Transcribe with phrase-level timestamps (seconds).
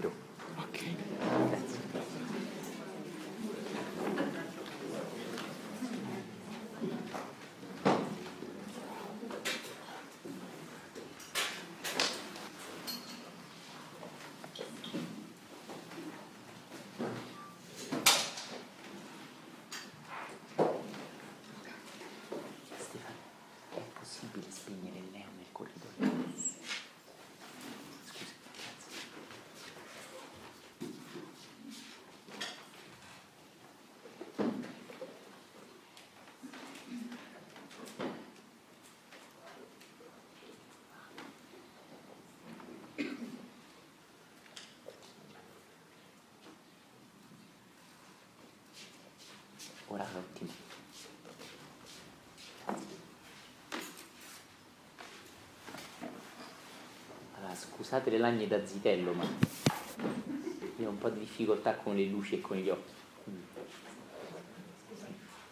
[0.00, 0.12] ritiro.
[0.56, 0.78] Ok.
[1.50, 1.78] Grazie.
[22.78, 23.16] Stefano,
[23.74, 25.90] è possibile spegnere il neo nel corridoio?
[28.06, 28.98] Scusi, grazie.
[49.92, 50.50] Ora ottimo.
[57.34, 59.24] Allora, scusate le lagne da zitello, ma
[60.76, 62.92] io ho un po' di difficoltà con le luci e con gli occhi.
[63.30, 63.34] Mm.
[63.34, 63.42] In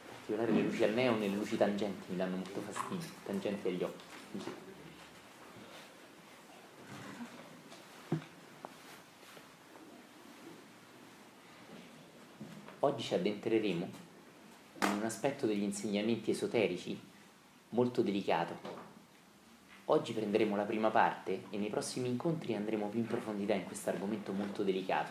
[0.07, 3.83] particolare le luci al neon e le luci tangenti mi danno molto fastidio, tangenti agli
[3.83, 4.07] occhi.
[12.79, 14.07] Oggi ci addentreremo
[15.09, 16.99] aspetto degli insegnamenti esoterici
[17.71, 18.87] molto delicato.
[19.87, 23.91] Oggi prenderemo la prima parte e nei prossimi incontri andremo più in profondità in questo
[23.91, 25.11] argomento molto delicato.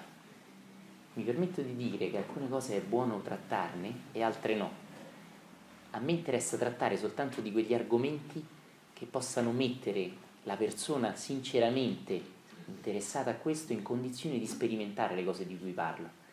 [1.14, 4.72] Mi permetto di dire che alcune cose è buono trattarne e altre no.
[5.92, 8.45] A me interessa trattare soltanto di quegli argomenti
[8.94, 10.12] che possano mettere
[10.44, 12.22] la persona sinceramente
[12.68, 16.25] interessata a questo in condizione di sperimentare le cose di cui parlo.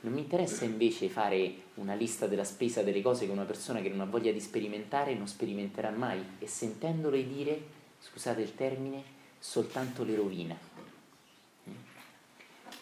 [0.00, 3.88] Non mi interessa invece fare una lista della spesa delle cose che una persona che
[3.88, 7.60] non ha voglia di sperimentare non sperimenterà mai e sentendole dire,
[7.98, 9.02] scusate il termine,
[9.40, 10.56] soltanto le rovina.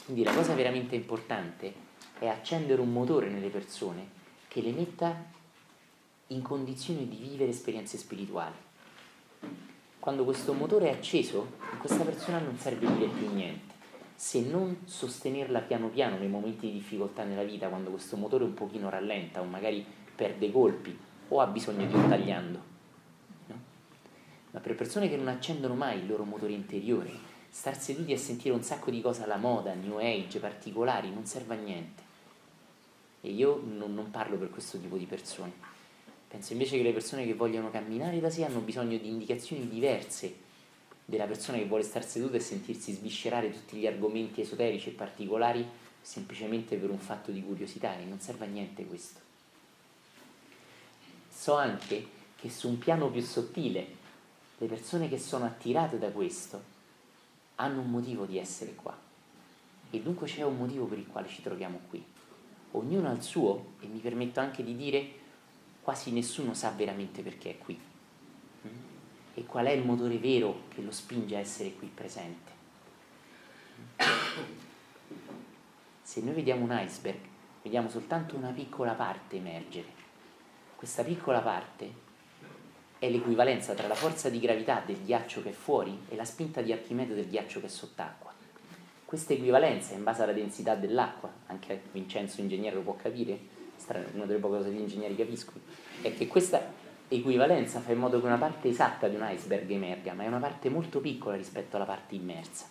[0.04, 1.72] Quindi la cosa veramente importante
[2.18, 4.08] è accendere un motore nelle persone
[4.46, 5.24] che le metta
[6.28, 8.54] in condizione di vivere esperienze spirituali.
[9.98, 13.65] Quando questo motore è acceso, a questa persona non serve dire più niente
[14.16, 18.54] se non sostenerla piano piano nei momenti di difficoltà nella vita, quando questo motore un
[18.54, 19.84] pochino rallenta o magari
[20.14, 22.60] perde colpi o ha bisogno di un tagliando.
[23.46, 23.54] No?
[24.52, 27.10] Ma per persone che non accendono mai il loro motore interiore,
[27.50, 31.54] star seduti a sentire un sacco di cose alla moda, new age, particolari, non serve
[31.54, 32.02] a niente.
[33.20, 35.52] E io non, non parlo per questo tipo di persone.
[36.26, 40.44] Penso invece che le persone che vogliono camminare da sé hanno bisogno di indicazioni diverse
[41.08, 45.64] della persona che vuole star seduta e sentirsi sviscerare tutti gli argomenti esoterici e particolari
[46.02, 49.20] semplicemente per un fatto di curiosità e non serve a niente questo.
[51.32, 54.04] So anche che su un piano più sottile
[54.58, 56.74] le persone che sono attirate da questo
[57.56, 58.96] hanno un motivo di essere qua
[59.90, 62.04] e dunque c'è un motivo per il quale ci troviamo qui.
[62.72, 65.24] Ognuno ha il suo e mi permetto anche di dire
[65.82, 67.78] quasi nessuno sa veramente perché è qui
[69.38, 72.52] e qual è il motore vero che lo spinge a essere qui presente.
[76.02, 77.18] Se noi vediamo un iceberg,
[77.62, 79.88] vediamo soltanto una piccola parte emergere.
[80.74, 82.04] Questa piccola parte
[82.98, 86.62] è l'equivalenza tra la forza di gravità del ghiaccio che è fuori e la spinta
[86.62, 88.32] di Archimede del ghiaccio che è sott'acqua.
[89.04, 93.38] Questa equivalenza in base alla densità dell'acqua, anche Vincenzo ingegnere lo può capire,
[94.14, 95.60] una delle poche cose che gli ingegneri capiscono,
[96.00, 96.75] è che questa
[97.08, 100.38] equivalenza fa in modo che una parte esatta di un iceberg emerga, ma è una
[100.38, 102.66] parte molto piccola rispetto alla parte immersa.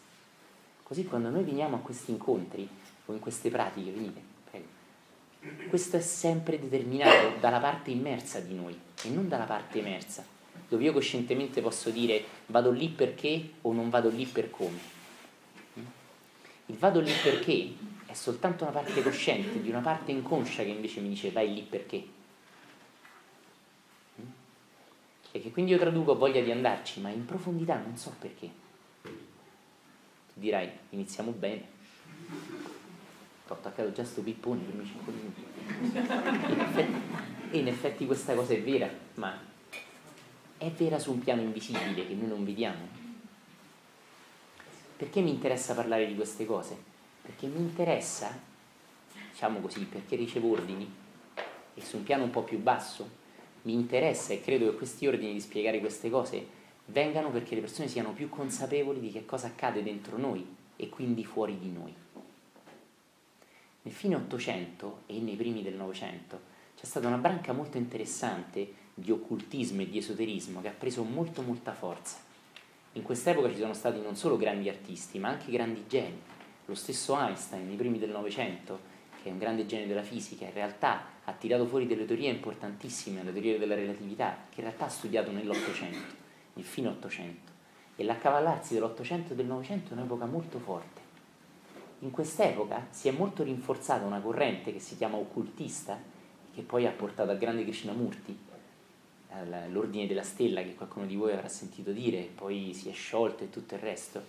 [0.84, 2.68] Così quando noi veniamo a questi incontri
[3.06, 4.66] o in queste pratiche, venite, prego,
[5.70, 10.24] questo è sempre determinato dalla parte immersa di noi e non dalla parte emersa,
[10.68, 14.94] dove io coscientemente posso dire vado lì perché o non vado lì per come.
[16.68, 17.74] Il vado lì perché
[18.06, 21.62] è soltanto una parte cosciente di una parte inconscia che invece mi dice vai lì
[21.62, 22.04] perché.
[25.36, 28.50] E che quindi io traduco voglia di andarci, ma in profondità non so perché.
[29.02, 29.12] Tu
[30.36, 31.68] dirai, iniziamo bene.
[33.50, 35.44] Ho attaccato già sto pippone per i 5 minuti.
[36.54, 39.38] In effetti, in effetti questa cosa è vera, ma
[40.58, 42.88] è vera su un piano invisibile che noi non vediamo.
[44.96, 46.78] Perché mi interessa parlare di queste cose?
[47.22, 48.40] Perché mi interessa,
[49.32, 50.90] diciamo così, perché ricevo ordini
[51.74, 53.24] e su un piano un po' più basso
[53.66, 57.88] mi interessa e credo che questi ordini di spiegare queste cose vengano perché le persone
[57.88, 60.46] siano più consapevoli di che cosa accade dentro noi
[60.76, 61.94] e quindi fuori di noi.
[63.82, 69.12] Nel fine Ottocento e nei primi del Novecento c'è stata una branca molto interessante di
[69.12, 72.18] occultismo e di esoterismo che ha preso molto molta forza.
[72.94, 76.22] In quest'epoca ci sono stati non solo grandi artisti, ma anche grandi geni.
[76.66, 78.94] lo stesso Einstein nei primi del Novecento,
[79.26, 83.24] che è un grande genio della fisica, in realtà ha tirato fuori delle teorie importantissime,
[83.24, 86.14] la teoria della relatività, che in realtà ha studiato nell'Ottocento,
[86.54, 87.52] nel fine Ottocento.
[87.96, 91.02] E l'accavallarsi dell'Ottocento e del Novecento è un'epoca molto forte.
[92.02, 96.00] In quest'epoca si è molto rinforzata una corrente che si chiama occultista,
[96.54, 98.38] che poi ha portato al grande Krishnamurti,
[99.70, 103.50] l'ordine della stella che qualcuno di voi avrà sentito dire, poi si è sciolto e
[103.50, 104.22] tutto il resto,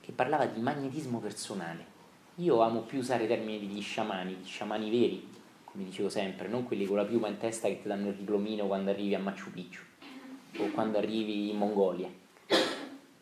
[0.00, 1.91] che parlava di magnetismo personale.
[2.36, 5.28] Io amo più usare i termini degli sciamani, gli sciamani veri,
[5.64, 8.66] come dicevo sempre, non quelli con la piuma in testa che ti danno il diplomino
[8.66, 9.82] quando arrivi a Machu Picchu
[10.56, 12.08] o quando arrivi in Mongolia.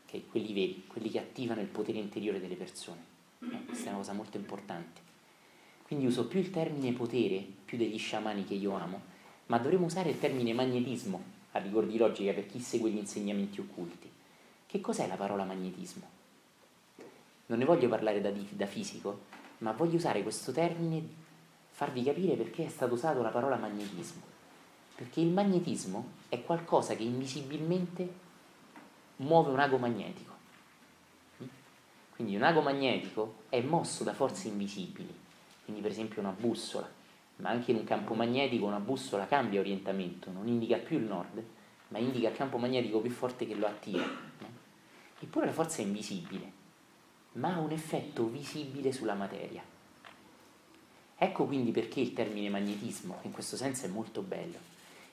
[0.07, 3.01] Okay, quelli veri, quelli che attivano il potere interiore delle persone.
[3.41, 5.01] Eh, questa è una cosa molto importante.
[5.83, 9.01] Quindi uso più il termine potere, più degli sciamani che io amo,
[9.47, 11.21] ma dovremmo usare il termine magnetismo
[11.51, 14.09] a rigor di logica per chi segue gli insegnamenti occulti.
[14.67, 16.19] Che cos'è la parola magnetismo?
[17.51, 19.23] Non ne voglio parlare da, da fisico,
[19.59, 21.03] ma voglio usare questo termine,
[21.71, 24.23] farvi capire perché è stata usata la parola magnetismo.
[24.95, 28.09] Perché il magnetismo è qualcosa che invisibilmente
[29.17, 30.33] muove un ago magnetico.
[32.15, 35.13] Quindi un ago magnetico è mosso da forze invisibili,
[35.65, 36.99] quindi per esempio una bussola
[37.41, 41.43] ma anche in un campo magnetico una bussola cambia orientamento, non indica più il nord,
[41.89, 44.05] ma indica il campo magnetico più forte che lo attira.
[45.19, 46.53] Eppure la forza è invisibile,
[47.33, 49.63] ma ha un effetto visibile sulla materia.
[51.17, 54.59] Ecco quindi perché il termine magnetismo, in questo senso, è molto bello.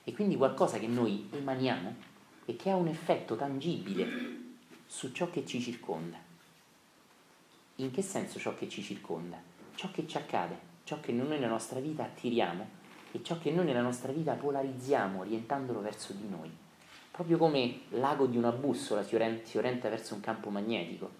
[0.04, 1.94] E quindi qualcosa che noi emaniamo
[2.46, 4.08] e che ha un effetto tangibile
[4.86, 6.16] su ciò che ci circonda.
[7.76, 9.36] In che senso ciò che ci circonda?
[9.74, 12.66] Ciò che ci accade ciò che noi nella nostra vita attiriamo
[13.12, 16.50] e ciò che noi nella nostra vita polarizziamo orientandolo verso di noi.
[17.10, 21.10] Proprio come l'ago di una bussola si orienta verso un campo magnetico,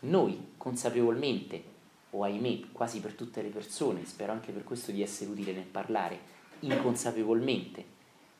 [0.00, 1.74] noi consapevolmente,
[2.10, 5.64] o ahimè quasi per tutte le persone, spero anche per questo di essere utile nel
[5.64, 6.18] parlare,
[6.60, 7.84] inconsapevolmente,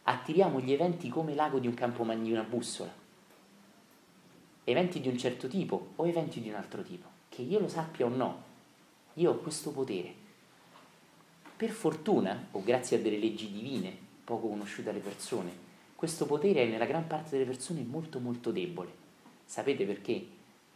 [0.05, 2.93] attiriamo gli eventi come l'ago di un campo di una bussola.
[4.65, 7.07] Eventi di un certo tipo o eventi di un altro tipo.
[7.29, 8.43] Che io lo sappia o no,
[9.15, 10.25] io ho questo potere
[11.57, 15.51] per fortuna, o grazie a delle leggi divine, poco conosciute alle persone,
[15.97, 18.93] questo potere è nella gran parte delle persone molto molto debole.
[19.47, 20.27] Sapete perché?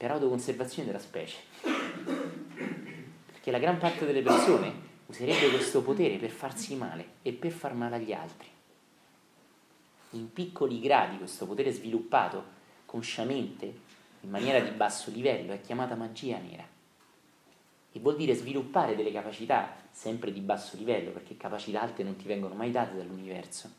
[0.00, 1.37] Per autoconservazione della specie.
[3.26, 4.73] Perché la gran parte delle persone
[5.05, 8.49] userebbe questo potere per farsi male e per far male agli altri.
[10.12, 12.43] In piccoli gradi questo potere sviluppato
[12.87, 13.67] consciamente,
[14.23, 16.67] in maniera di basso livello, è chiamata magia nera
[17.93, 22.26] e vuol dire sviluppare delle capacità sempre di basso livello, perché capacità alte non ti
[22.26, 23.70] vengono mai date dall'universo,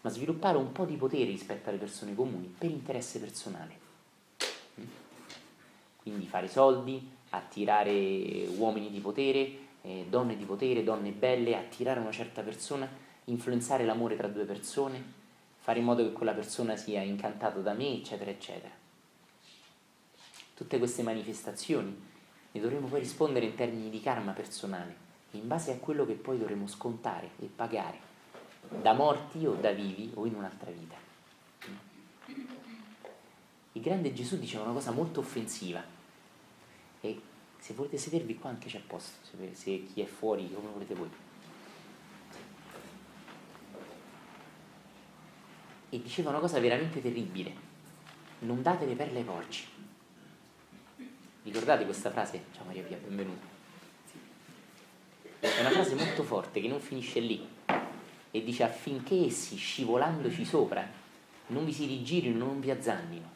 [0.00, 3.78] ma sviluppare un po' di potere rispetto alle persone comuni per interesse personale.
[6.02, 12.12] Quindi fare soldi, attirare uomini di potere, eh, donne di potere, donne belle, attirare una
[12.12, 12.88] certa persona,
[13.26, 15.20] influenzare l'amore tra due persone,
[15.58, 18.72] fare in modo che quella persona sia incantata da me, eccetera, eccetera.
[20.54, 22.10] Tutte queste manifestazioni
[22.52, 24.94] ne dovremo poi rispondere in termini di karma personale,
[25.32, 28.10] in base a quello che poi dovremo scontare e pagare,
[28.80, 30.96] da morti o da vivi o in un'altra vita.
[33.74, 35.91] Il grande Gesù diceva una cosa molto offensiva
[37.62, 41.08] se volete sedervi qua anche c'è posto, se, se chi è fuori come volete voi.
[45.90, 47.54] E diceva una cosa veramente terribile,
[48.40, 49.64] non date le perle ai porci.
[51.44, 52.46] Ricordate questa frase?
[52.52, 53.46] Ciao Maria Pia, benvenuta.
[55.38, 57.46] È una frase molto forte che non finisce lì
[58.32, 60.84] e dice affinché essi, scivolandoci sopra,
[61.46, 63.30] non vi si rigirino, non vi azzannino.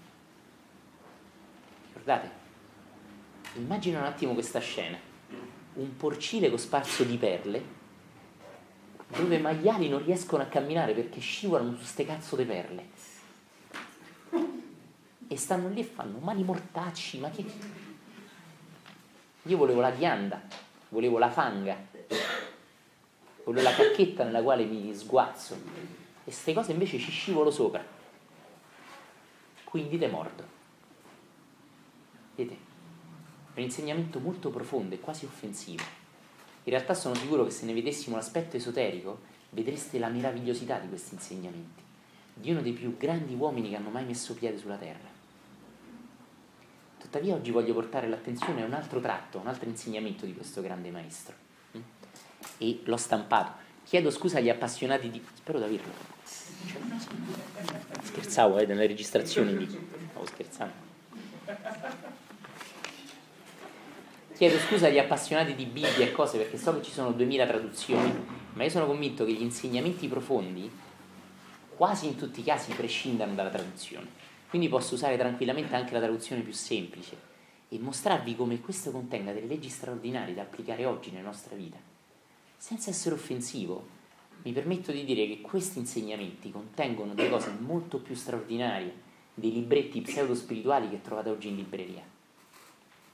[1.92, 2.45] Ricordate?
[3.56, 4.98] Immagina un attimo questa scena.
[5.74, 7.74] Un porcile cosparso di perle
[9.08, 12.88] dove i maiali non riescono a camminare perché scivolano su ste cazzo di perle.
[15.28, 17.44] E stanno lì e fanno mali mortacci, ma che...
[19.42, 20.42] Io volevo la ghianda,
[20.88, 21.76] volevo la fanga,
[23.44, 27.84] volevo la cacchetta nella quale mi sguazzo e queste cose invece ci scivolo sopra.
[29.62, 30.44] Quindi te mordo.
[32.34, 32.65] Vedete?
[33.56, 35.82] Un insegnamento molto profondo e quasi offensivo.
[36.64, 39.20] In realtà sono sicuro che se ne vedessimo l'aspetto esoterico
[39.50, 41.82] vedreste la meravigliosità di questi insegnamenti,
[42.34, 45.08] di uno dei più grandi uomini che hanno mai messo piede sulla terra.
[46.98, 50.90] Tuttavia oggi voglio portare l'attenzione a un altro tratto, un altro insegnamento di questo grande
[50.90, 51.34] maestro.
[52.58, 53.64] E l'ho stampato.
[53.84, 55.24] Chiedo scusa agli appassionati di...
[55.34, 55.92] Spero di averlo.
[58.02, 59.66] Scherzavo, eh, nelle registrazioni di...
[60.10, 60.84] Stavo scherzando.
[64.36, 68.12] Chiedo scusa agli appassionati di Bibbia e cose perché so che ci sono 2000 traduzioni,
[68.52, 70.70] ma io sono convinto che gli insegnamenti profondi
[71.74, 74.06] quasi in tutti i casi prescindano dalla traduzione.
[74.50, 77.16] Quindi posso usare tranquillamente anche la traduzione più semplice
[77.70, 81.78] e mostrarvi come questo contenga delle leggi straordinarie da applicare oggi nella nostra vita.
[82.58, 83.86] Senza essere offensivo,
[84.42, 88.92] mi permetto di dire che questi insegnamenti contengono delle cose molto più straordinarie
[89.32, 92.15] dei libretti pseudo-spirituali che trovate oggi in libreria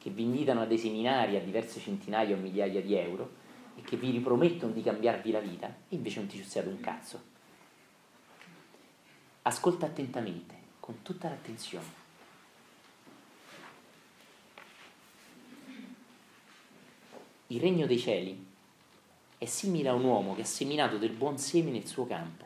[0.03, 3.35] che vi invitano a dei seminari a diverse centinaia o migliaia di euro
[3.77, 7.23] e che vi ripromettono di cambiarvi la vita e invece non ti succede un cazzo.
[9.43, 12.01] Ascolta attentamente, con tutta l'attenzione.
[17.47, 18.47] Il regno dei cieli
[19.39, 22.45] è simile a un uomo che ha seminato del buon seme nel suo campo.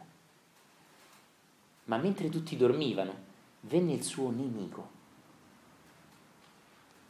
[1.85, 3.15] Ma mentre tutti dormivano,
[3.61, 4.96] venne il suo nemico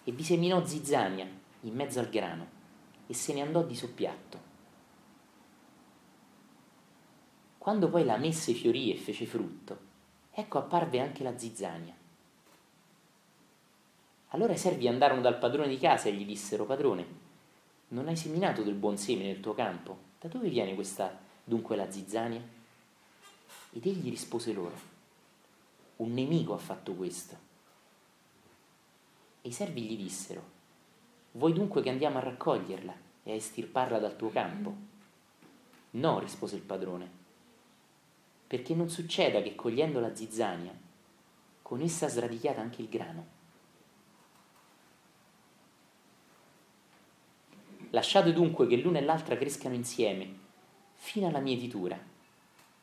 [0.08, 1.26] e vi seminò zizzania
[1.62, 2.46] in mezzo al grano
[3.08, 4.38] e se ne andò di soppiatto.
[7.58, 9.78] Quando poi la messe fiorì e fece frutto,
[10.30, 11.92] ecco apparve anche la zizzania.
[14.28, 17.04] Allora i servi andarono dal padrone di casa e gli dissero, padrone,
[17.88, 19.98] non hai seminato del buon seme nel tuo campo?
[20.20, 22.40] Da dove viene questa dunque la zizzania?
[23.72, 24.78] Ed egli rispose loro,
[25.96, 27.45] un nemico ha fatto questo
[29.46, 30.42] e i servi gli dissero,
[31.32, 34.74] vuoi dunque che andiamo a raccoglierla e a estirparla dal tuo campo?
[35.90, 37.08] No, rispose il padrone,
[38.48, 40.76] perché non succeda che cogliendo la zizzania,
[41.62, 43.26] con essa sradichiate anche il grano.
[47.90, 50.38] Lasciate dunque che l'una e l'altra crescano insieme,
[50.94, 51.96] fino alla mietitura,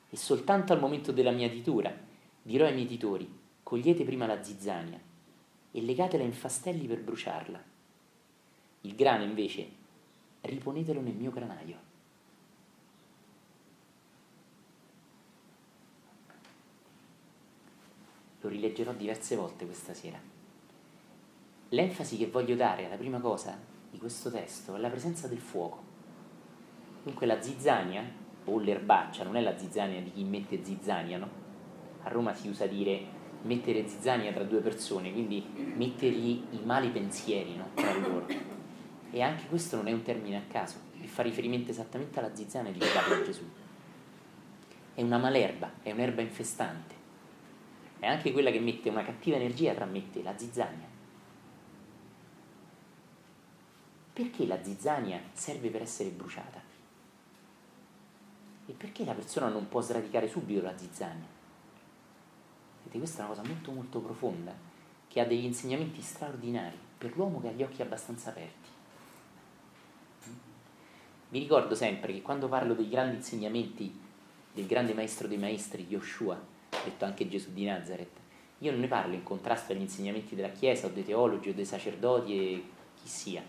[0.10, 1.94] e soltanto al momento della mietitura
[2.42, 3.30] dirò ai mietitori,
[3.62, 5.12] cogliete prima la zizzania
[5.76, 7.62] e legatela in fastelli per bruciarla.
[8.82, 9.68] Il grano invece
[10.42, 11.92] riponetelo nel mio granaio.
[18.42, 20.20] Lo rileggerò diverse volte questa sera.
[21.70, 23.58] L'enfasi che voglio dare alla prima cosa
[23.90, 25.82] di questo testo è la presenza del fuoco.
[27.04, 28.04] Dunque la zizzania,
[28.46, 31.30] o l'erbaccia, non è la zizzania di chi mette zizzania, no?
[32.04, 33.13] A Roma si usa dire
[33.44, 35.46] mettere zizzania tra due persone, quindi
[35.76, 38.26] mettergli i mali pensieri no, tra loro.
[39.12, 42.72] E anche questo non è un termine a caso, che fa riferimento esattamente alla zizzania
[42.72, 42.80] di
[43.26, 43.44] Gesù.
[44.96, 46.96] È una malerba, è un'erba infestante.
[48.00, 50.92] È anche quella che mette una cattiva energia tra me e la zizzania.
[54.14, 56.62] Perché la zizzania serve per essere bruciata?
[58.66, 61.33] E perché la persona non può sradicare subito la zizzania?
[62.84, 64.54] Vedete, questa è una cosa molto molto profonda,
[65.08, 68.70] che ha degli insegnamenti straordinari per l'uomo che ha gli occhi abbastanza aperti.
[71.30, 74.00] Mi ricordo sempre che quando parlo dei grandi insegnamenti
[74.54, 76.40] del grande maestro dei maestri, Yoshua,
[76.84, 78.22] detto anche Gesù di Nazareth,
[78.60, 81.66] io non ne parlo in contrasto agli insegnamenti della Chiesa o dei teologi o dei
[81.66, 82.64] sacerdoti e
[83.02, 83.44] chi sia.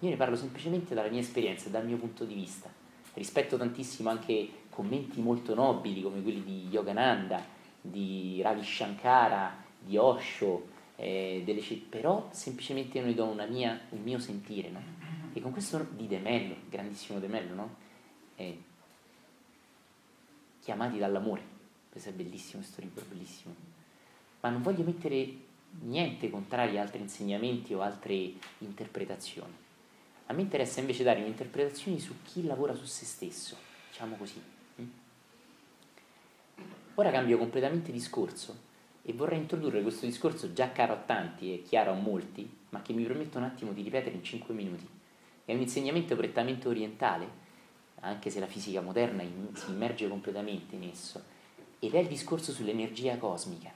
[0.00, 2.68] Io ne parlo semplicemente dalla mia esperienza dal mio punto di vista.
[3.14, 7.42] Rispetto tantissimo anche commenti molto nobili come quelli di Yogananda,
[7.80, 14.18] di Ravi Shankara, di Osho, eh, delle, però semplicemente io ne do mia, un mio
[14.18, 14.82] sentire, no?
[15.32, 17.74] E con questo di De Mello, grandissimo De Mello, no?
[18.36, 18.62] Eh,
[20.60, 21.42] chiamati dall'amore,
[21.90, 23.54] questo è bellissimo, questo libro è bellissimo.
[24.40, 25.48] Ma non voglio mettere
[25.82, 29.52] niente contrario a altri insegnamenti o altre interpretazioni.
[30.26, 33.56] A me interessa invece dare un'interpretazione su chi lavora su se stesso,
[33.88, 34.40] diciamo così.
[37.00, 38.54] Ora cambio completamente discorso
[39.00, 42.92] e vorrei introdurre questo discorso già caro a tanti e chiaro a molti, ma che
[42.92, 44.86] mi permetto un attimo di ripetere in 5 minuti.
[45.46, 47.26] È un insegnamento prettamente orientale,
[48.00, 49.22] anche se la fisica moderna
[49.54, 51.22] si immerge completamente in esso,
[51.78, 53.72] ed è il discorso sull'energia cosmica,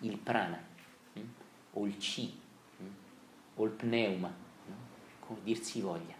[0.00, 0.62] il prana,
[1.14, 1.20] hm?
[1.72, 2.38] o il chi,
[2.76, 2.84] hm?
[3.54, 4.30] o il pneuma,
[5.20, 6.14] come dir si voglia.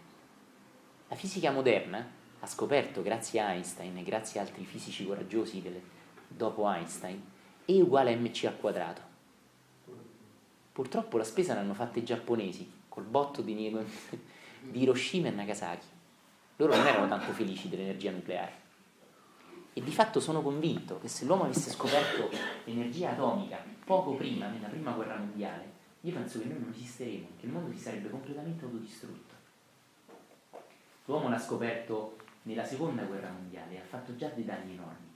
[1.09, 2.03] La fisica moderna
[2.39, 5.96] ha scoperto, grazie a Einstein e grazie a altri fisici coraggiosi delle,
[6.27, 7.21] dopo Einstein,
[7.65, 9.01] E uguale a mc al quadrato.
[10.71, 13.55] Purtroppo la spesa l'hanno fatta i giapponesi, col botto di,
[14.61, 15.87] di Hiroshima e Nagasaki.
[16.57, 18.65] Loro non erano tanto felici dell'energia nucleare.
[19.73, 22.29] E di fatto sono convinto che se l'uomo avesse scoperto
[22.63, 27.45] l'energia atomica poco prima, nella prima guerra mondiale, io penso che noi non esisteremo, che
[27.45, 29.35] il mondo si sarebbe completamente autodistrutto.
[31.05, 35.06] L'uomo l'ha scoperto nella seconda guerra mondiale e ha fatto già dei danni enormi.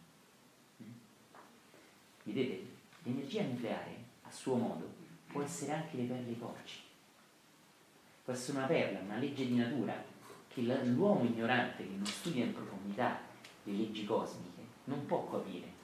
[2.24, 2.66] Vedete,
[3.04, 4.90] l'energia nucleare, a suo modo,
[5.28, 6.80] può essere anche le perle porci.
[8.24, 10.04] può essere una perla, una legge di natura
[10.48, 13.20] che l'uomo ignorante che non studia in profondità
[13.64, 15.80] le leggi cosmiche non può capire.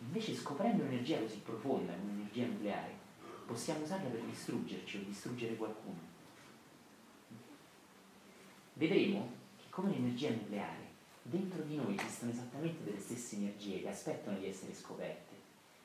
[0.00, 2.94] Invece scoprendo un'energia così profonda, un'energia nucleare,
[3.46, 6.14] possiamo usarla per distruggerci o distruggere qualcuno.
[8.74, 10.85] Vedremo che come l'energia nucleare,
[11.28, 15.34] dentro di noi esistono esattamente delle stesse energie che aspettano di essere scoperte,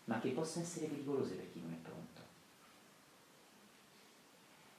[0.05, 2.21] ma che possono essere pericolose per chi non è pronto.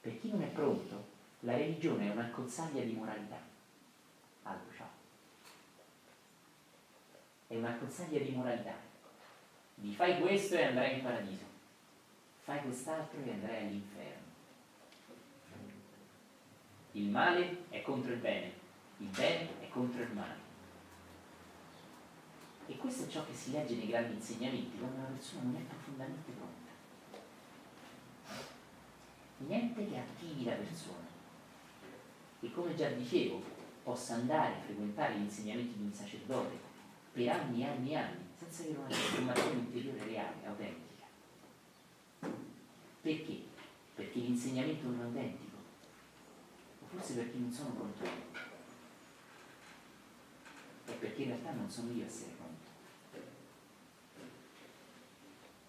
[0.01, 3.39] Per chi non è pronto, la religione è una cozzaglia di moralità.
[4.43, 4.89] Allo ciao.
[7.47, 8.75] È una cozzaglia di moralità.
[9.75, 11.45] Di fai questo e andrai in paradiso.
[12.43, 14.21] Fai quest'altro e andrai all'inferno.
[16.91, 18.51] Il male è contro il bene,
[18.97, 20.42] il bene è contro il male.
[22.73, 25.59] E questo è ciò che si legge nei grandi insegnamenti quando una persona non è
[25.59, 26.71] profondamente pronta.
[29.37, 31.05] Niente che attivi la persona
[32.39, 33.41] e come già dicevo,
[33.83, 36.57] possa andare a frequentare gli insegnamenti di un sacerdote
[37.13, 41.05] per anni e anni e anni senza avere una trasformazione interiore reale, autentica.
[43.01, 43.43] Perché?
[43.95, 45.57] Perché l'insegnamento non è autentico,
[46.81, 48.41] o forse perché non sono pronto io,
[50.85, 52.71] è perché in realtà non sono io a essere pronto.
[53.15, 53.21] E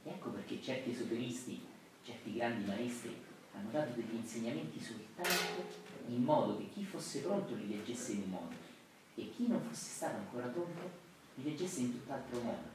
[0.05, 1.61] ecco perché certi esoteristi,
[2.05, 3.17] certi grandi maestri
[3.55, 8.31] hanno dato degli insegnamenti soltanto in modo che chi fosse pronto li leggesse in un
[8.31, 8.55] modo
[9.15, 10.91] e chi non fosse stato ancora pronto
[11.35, 12.73] li leggesse in tutt'altro modo.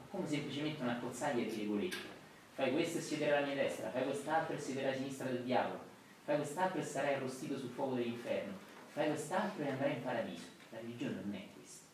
[0.00, 2.14] O come semplicemente una cozzaglia di regoletti.
[2.54, 5.80] Fai questo e siederà alla mia destra, fai quest'altro e siederà alla sinistra del diavolo,
[6.24, 8.54] fai quest'altro e sarai arrostito sul fuoco dell'inferno,
[8.92, 10.44] fai quest'altro e andrai in paradiso.
[10.70, 11.84] La religione non è questa.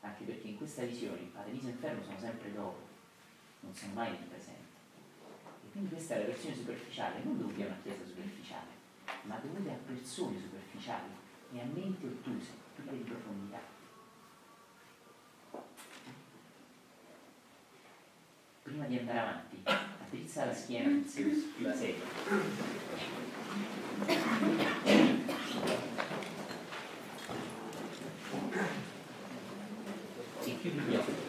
[0.00, 2.83] Anche perché in questa visione il paradiso e l'inferno sono sempre dopo,
[3.64, 4.62] non sono mai in presente.
[5.64, 8.74] E quindi questa è la versione superficiale, non dovuta a una chiesa superficiale
[9.22, 11.08] ma dovute a persone superficiali
[11.52, 13.60] e a menti ottuse, prive di profondità.
[18.62, 22.02] Prima di andare avanti, attrizza la schiena del sedere.
[30.44, 31.24] E chiudi gli occhi.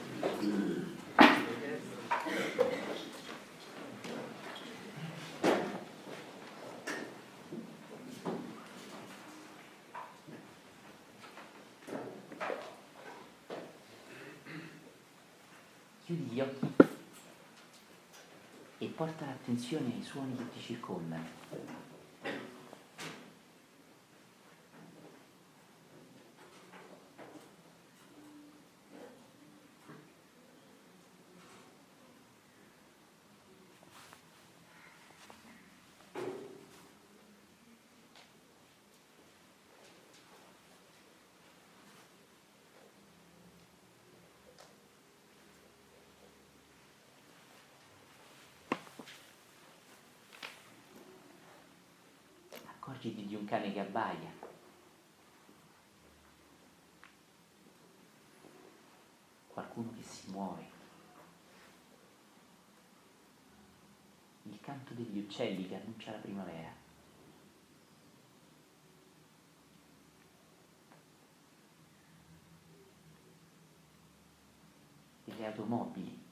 [16.05, 16.67] Chiudi gli occhi
[18.77, 21.23] e porta l'attenzione ai suoni che ti circondano.
[53.05, 54.33] Accorgiti di un cane che abbaia.
[59.47, 60.73] Qualcuno che si muove.
[64.43, 66.83] Il canto degli uccelli che annuncia la primavera.
[75.23, 76.24] Delle automobili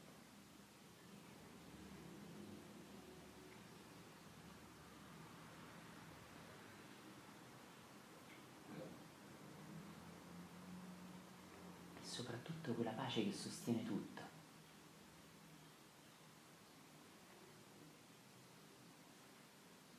[12.13, 14.21] soprattutto quella pace che sostiene tutto.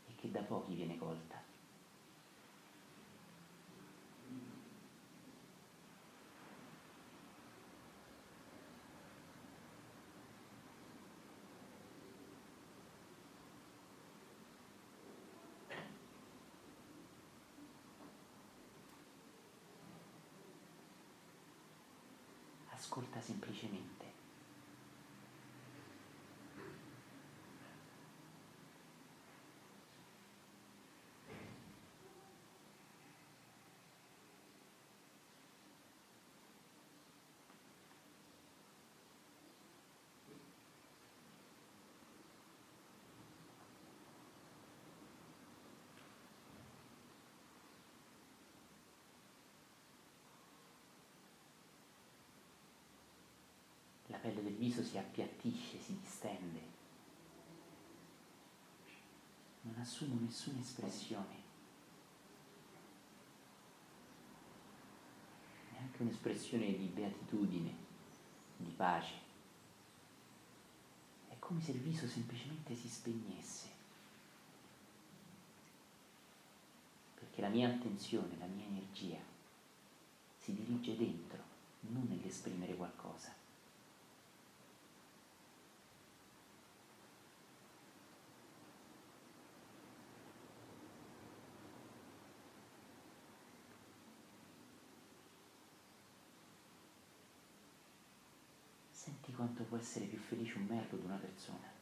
[0.06, 1.42] E che da pochi viene colta.
[22.84, 24.04] Ascolta semplicemente.
[54.24, 56.72] pelle del viso si appiattisce, si distende.
[59.62, 61.42] Non assumo nessuna espressione,
[65.72, 67.74] neanche un'espressione di beatitudine,
[68.56, 69.14] di pace.
[71.28, 73.68] È come se il viso semplicemente si spegnesse.
[77.14, 79.20] Perché la mia attenzione, la mia energia
[80.38, 81.42] si dirige dentro,
[81.80, 83.43] non nell'esprimere qualcosa.
[99.34, 101.72] Quanto può essere più felice un merlo di una persona.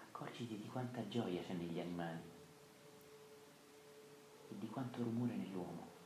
[0.00, 2.22] Accorgiti di quanta gioia c'è negli animali
[4.48, 5.96] e di quanto rumore nell'uomo.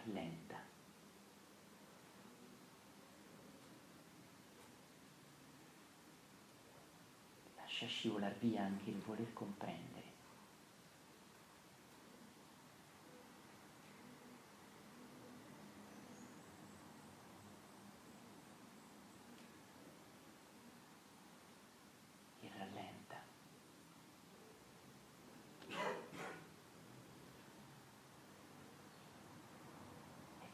[0.00, 0.58] rallenta.
[7.80, 10.08] Lascia scivolare via anche il voler comprendere.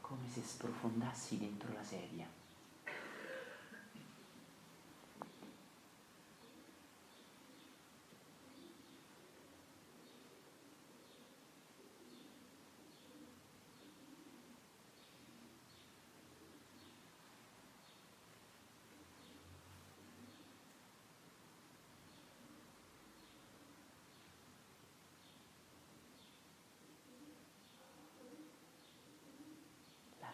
[0.00, 2.36] come se sprofondassi dentro la sedia.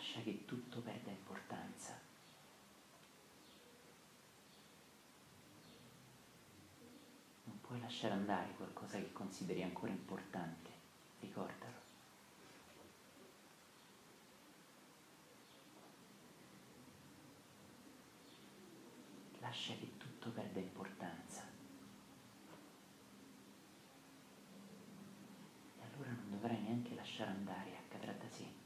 [0.02, 1.98] lascia che tutto perda importanza.
[7.44, 10.70] Non puoi lasciare andare qualcosa che consideri ancora importante,
[11.20, 11.80] ricordalo.
[19.40, 21.42] Lascia che tutto perda importanza.
[25.78, 28.62] E allora non dovrai neanche lasciare andare, accadrà da sé.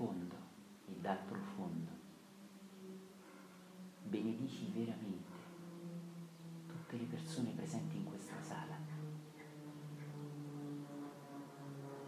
[0.00, 0.36] profondo
[0.86, 2.00] e dal profondo.
[4.60, 5.38] Benedici veramente
[6.66, 8.76] tutte le persone presenti in questa sala,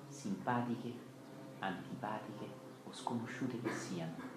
[0.08, 0.92] simpatiche,
[1.60, 2.46] antipatiche
[2.84, 4.30] o sconosciute che siano.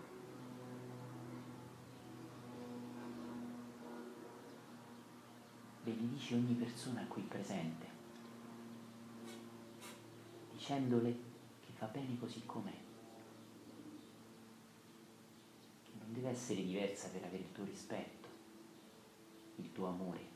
[5.84, 7.88] Benedici ogni persona qui presente,
[10.52, 11.12] dicendole
[11.60, 12.95] che va bene così com'è.
[16.26, 18.28] Deve essere diversa per avere il tuo rispetto,
[19.58, 20.34] il tuo amore.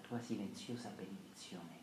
[0.00, 1.82] tua silenziosa benedizione.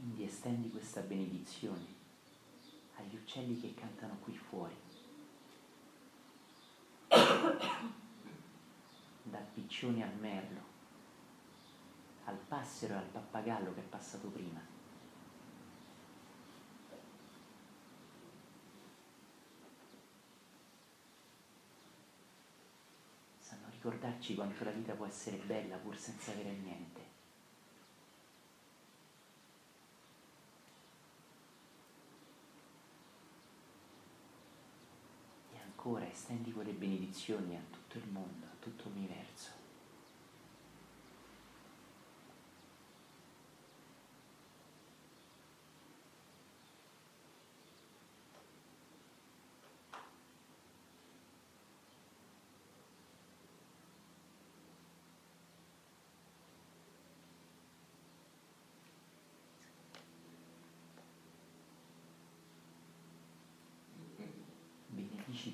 [0.00, 1.84] Quindi estendi questa benedizione
[2.96, 4.74] agli uccelli che cantano qui fuori,
[9.22, 10.62] dal piccione al merlo,
[12.24, 14.62] al passero e al pappagallo che è passato prima.
[23.40, 27.10] Sanno ricordarci quanto la vita può essere bella pur senza avere niente.
[35.80, 39.58] ancora estendi quelle benedizioni a tutto il mondo, a tutto l'universo.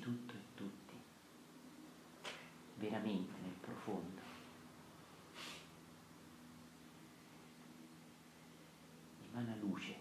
[0.07, 0.93] tutto e tutti,
[2.75, 4.21] veramente nel profondo.
[9.29, 9.95] Emana luce,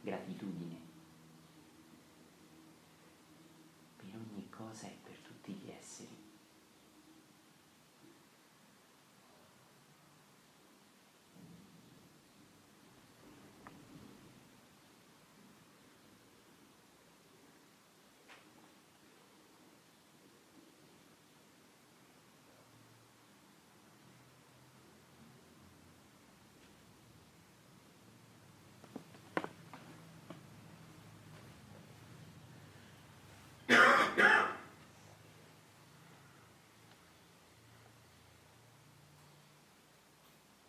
[0.00, 0.76] gratitudine
[3.96, 6.28] per ogni cosa e per tutti gli esseri.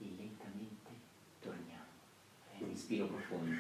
[0.04, 0.90] E lentamente
[1.40, 1.86] torniamo.
[2.50, 3.56] Fai un respiro profondo.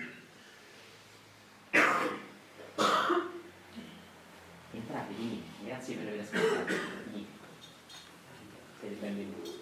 [4.73, 5.43] Entrate, venite.
[5.63, 6.73] Grazie per aver ascoltato.
[7.05, 7.29] Venite.
[8.79, 9.59] Siete benvenuti.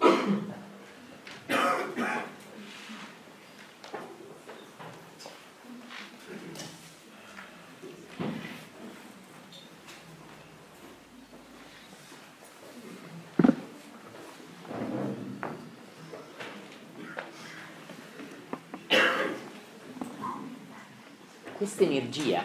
[21.59, 22.41] Questa energia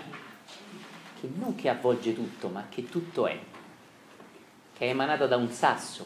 [1.20, 3.38] che non che avvolge tutto, ma che tutto è,
[4.76, 6.04] che è emanata da un sasso,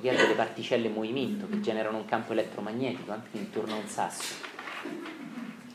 [0.00, 3.88] che ha delle particelle in movimento che generano un campo elettromagnetico anche intorno a un
[3.88, 4.36] sasso,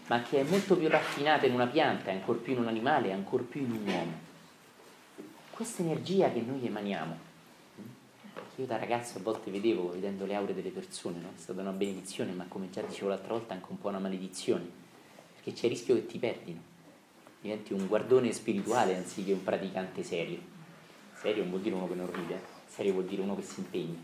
[0.08, 3.44] ma che è molto più raffinata in una pianta, ancor più in un animale, ancor
[3.44, 4.20] più in un uomo.
[5.52, 7.18] Questa energia che noi emaniamo,
[8.56, 11.32] io da ragazzo a volte vedevo, vedendo le aure delle persone, no?
[11.36, 14.88] è stata una benedizione, ma come già dicevo l'altra volta anche un po' una maledizione,
[15.40, 16.60] perché c'è il rischio che ti perdino,
[17.40, 20.40] diventi un guardone spirituale anziché un praticante serio.
[21.14, 23.98] Serio non vuol dire uno che non ride, serio vuol dire uno che si impegna.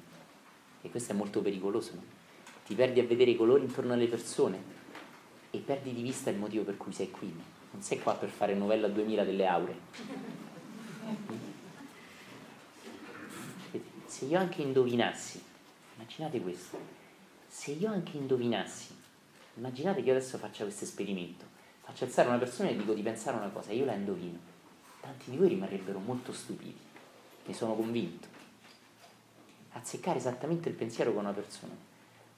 [0.82, 2.04] E questo è molto pericoloso, no?
[2.66, 4.60] Ti perdi a vedere i colori intorno alle persone
[5.52, 7.28] e perdi di vista il motivo per cui sei qui.
[7.28, 7.44] No?
[7.72, 9.76] Non sei qua per fare novella 2000 delle aure.
[14.06, 15.42] Se io anche indovinassi,
[15.96, 16.80] immaginate questo,
[17.48, 18.96] se io anche indovinassi,
[19.56, 21.46] immaginate che io adesso faccia questo esperimento,
[21.82, 24.38] faccio alzare una persona e dico di pensare una cosa, io la indovino,
[25.00, 26.80] tanti di voi rimarrebbero molto stupiti,
[27.46, 28.28] ne sono convinto.
[29.72, 31.74] Azzeccare esattamente il pensiero con una persona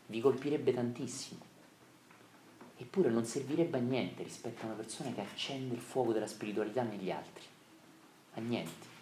[0.08, 1.42] vi colpirebbe tantissimo,
[2.78, 6.84] eppure non servirebbe a niente rispetto a una persona che accende il fuoco della spiritualità
[6.84, 7.44] negli altri,
[8.36, 8.96] a niente.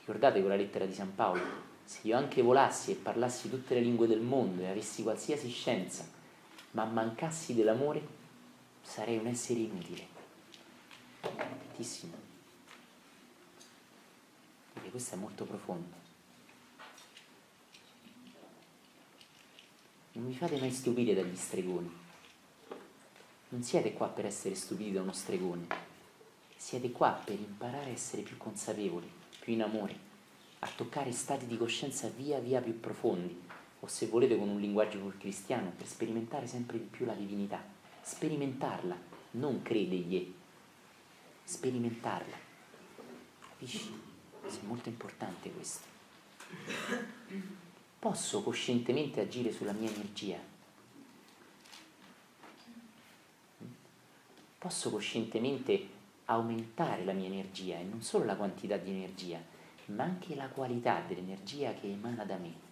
[0.00, 1.68] Ricordate quella lettera di San Paolo?
[1.84, 6.18] Se io anche volassi e parlassi tutte le lingue del mondo e avessi qualsiasi scienza,
[6.72, 8.06] ma mancassi dell'amore,
[8.82, 10.06] sarei un essere inutile.
[11.20, 12.14] Tantissimo.
[14.72, 15.98] Perché questo è molto profondo.
[20.12, 21.90] Non vi fate mai stupire dagli stregoni.
[23.50, 25.66] Non siete qua per essere stupiti da uno stregone.
[26.56, 29.96] Siete qua per imparare a essere più consapevoli, più in amore,
[30.60, 33.48] a toccare stati di coscienza via via più profondi,
[33.80, 37.62] o se volete con un linguaggio più cristiano, per sperimentare sempre di più la divinità,
[38.02, 38.96] sperimentarla,
[39.32, 40.34] non credergli,
[41.44, 42.36] sperimentarla.
[43.48, 44.08] Capisci?
[44.42, 45.86] È molto importante questo.
[47.98, 50.38] Posso coscientemente agire sulla mia energia?
[54.58, 55.88] Posso coscientemente
[56.26, 59.40] aumentare la mia energia e non solo la quantità di energia,
[59.86, 62.68] ma anche la qualità dell'energia che emana da me.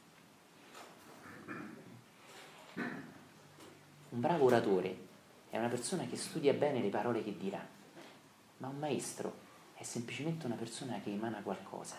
[2.79, 5.07] Un bravo oratore
[5.51, 7.65] è una persona che studia bene le parole che dirà,
[8.59, 11.97] ma un maestro è semplicemente una persona che emana qualcosa.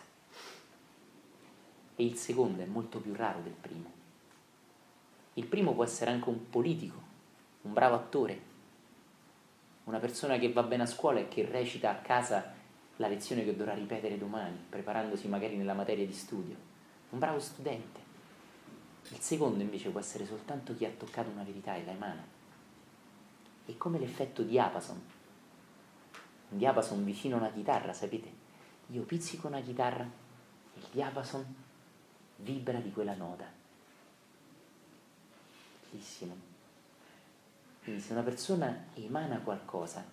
[1.96, 3.92] E il secondo è molto più raro del primo.
[5.34, 7.02] Il primo può essere anche un politico,
[7.62, 8.42] un bravo attore,
[9.86, 12.54] una persona che va bene a scuola e che recita a casa
[12.98, 16.56] la lezione che dovrà ripetere domani, preparandosi magari nella materia di studio.
[17.12, 18.09] Un bravo studente.
[19.12, 22.24] Il secondo invece può essere soltanto chi ha toccato una verità e la emana.
[23.66, 25.02] È come l'effetto diapason.
[26.50, 28.32] Un diapason vicino a una chitarra, sapete?
[28.88, 31.56] Io pizzico una chitarra e il diapason
[32.38, 33.46] vibra di quella nota.
[35.90, 36.36] Bellissimo.
[37.84, 40.06] Quindi se una persona emana qualcosa,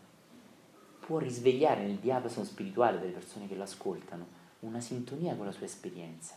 [1.01, 4.27] può risvegliare nel diapason spirituale delle persone che lo ascoltano
[4.61, 6.35] una sintonia con la sua esperienza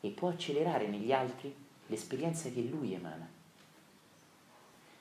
[0.00, 1.54] e può accelerare negli altri
[1.92, 3.28] l'esperienza che lui emana.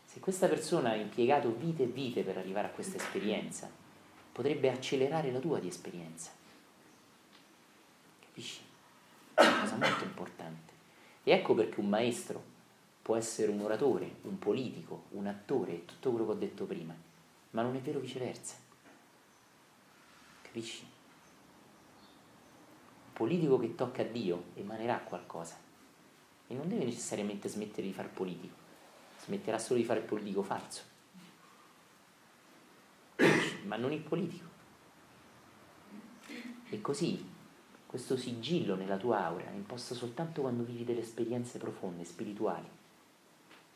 [0.06, 3.70] Se questa persona ha impiegato vite e vite per arrivare a questa esperienza,
[4.34, 6.32] potrebbe accelerare la tua di esperienza.
[8.20, 8.60] Capisci?
[9.34, 10.74] È una cosa molto importante.
[11.24, 12.44] E ecco perché un maestro
[13.02, 16.94] può essere un oratore, un politico, un attore, tutto quello che ho detto prima,
[17.52, 18.56] ma non è vero viceversa.
[20.42, 20.84] Capisci?
[23.08, 25.70] Un politico che tocca a Dio emanerà qualcosa
[26.52, 28.56] e non deve necessariamente smettere di fare politico,
[29.24, 30.82] smetterà solo di fare politico falso,
[33.64, 34.50] ma non il politico.
[36.70, 37.26] E così
[37.86, 42.68] questo sigillo nella tua aura è imposto soltanto quando vivi delle esperienze profonde, spirituali,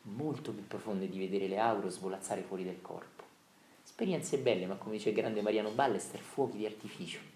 [0.02, 3.24] molto più profonde di vedere le aure svolazzare fuori del corpo.
[3.82, 7.35] Esperienze belle, ma come dice il grande Mariano Ballester, fuochi di artificio.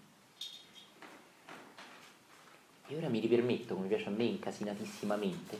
[2.91, 5.57] E ora mi ripermetto, come piace a me incasinatissimamente,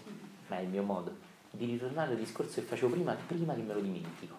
[0.48, 1.15] ma è il mio modo,
[1.50, 4.38] di ritornare al discorso che facevo prima, prima che me lo dimentico.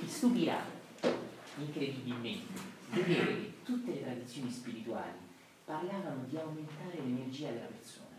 [0.00, 0.64] Mi stupirà
[1.58, 2.58] incredibilmente
[2.88, 5.18] vedere che tutte le tradizioni spirituali
[5.66, 8.16] parlavano di aumentare l'energia della persona.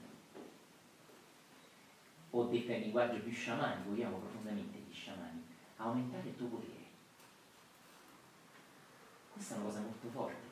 [2.30, 5.44] O detta in linguaggio più sciamanico, io amo profondamente gli sciamani
[5.78, 6.84] aumentare il tuo potere.
[9.34, 10.46] Questa è una cosa molto forte,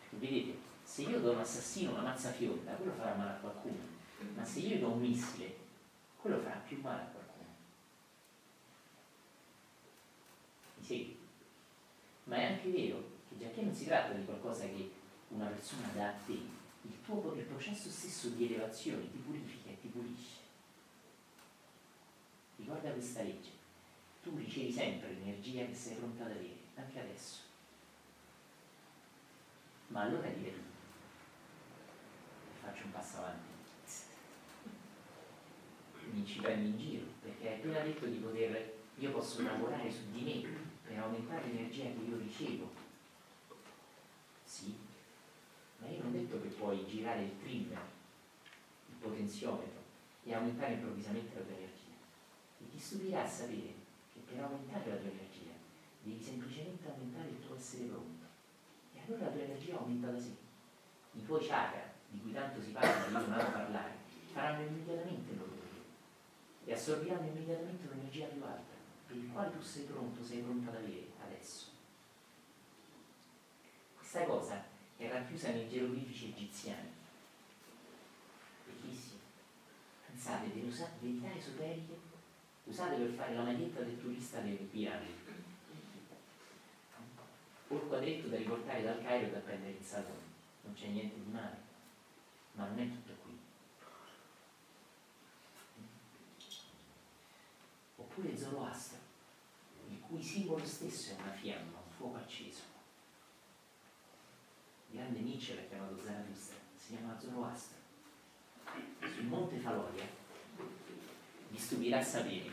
[0.00, 0.67] perché vedete,
[0.98, 3.78] se io do un assassino una mazza fionda, quello farà male a qualcuno,
[4.34, 5.56] ma se io do un missile,
[6.16, 7.54] quello farà più male a qualcuno.
[10.80, 11.16] Segui?
[12.24, 14.90] Ma è anche vero che già che non si tratta di qualcosa che
[15.28, 19.80] una persona dà a te, il tuo il processo stesso di elevazione ti purifica e
[19.80, 20.40] ti pulisce.
[22.56, 23.50] Ricorda questa legge
[24.20, 27.46] tu ricevi sempre l'energia che sei pronta ad avere, anche adesso.
[29.88, 30.67] Ma allora dire tu,
[32.68, 33.46] faccio un passo avanti,
[36.10, 40.10] mi ci prendi in giro, perché hai appena detto di poter, io posso lavorare su
[40.10, 40.48] di me
[40.86, 42.70] per aumentare l'energia che io ricevo.
[44.44, 44.74] Sì,
[45.78, 47.80] ma io non ho detto che puoi girare il trimmer,
[48.88, 49.82] il potenziometro,
[50.24, 51.94] e aumentare improvvisamente la tua energia.
[52.60, 53.76] E ti stupirà sapere
[54.28, 55.56] per aumentare la tua energia
[56.02, 58.26] devi semplicemente aumentare il tuo essere pronto.
[58.94, 60.36] E allora la tua energia aumenta da sé.
[61.12, 63.92] I tuoi chakra, di cui tanto si parla, io non amo parlare,
[64.32, 65.84] faranno immediatamente il loro lavoro
[66.64, 68.74] e assorbiranno immediatamente un'energia più alta,
[69.06, 71.66] per il quale tu sei pronto, sei pronto ad avere adesso.
[73.96, 74.64] Questa cosa
[74.96, 76.90] è racchiusa nei geroglifici egiziani.
[78.64, 79.20] Bellissimo.
[80.06, 80.70] Pensate, delle
[81.00, 81.98] verità esoteriche
[82.64, 85.16] usate per fare la maglietta del turista delle piramidi
[87.68, 90.26] o il quadretto da riportare dal Cairo e da prendere in Saturno
[90.62, 91.67] non c'è niente di male
[92.58, 93.38] ma non è tutto qui.
[97.96, 98.98] Oppure Zoroastro
[99.88, 102.62] il cui simbolo stesso è una fiamma, un fuoco acceso.
[104.90, 107.76] Il grande Nietzsche l'ha chiamato Zarathustra si chiama Zoroastro
[109.00, 110.18] sul monte Faloria
[111.50, 112.50] vi stupirà sapere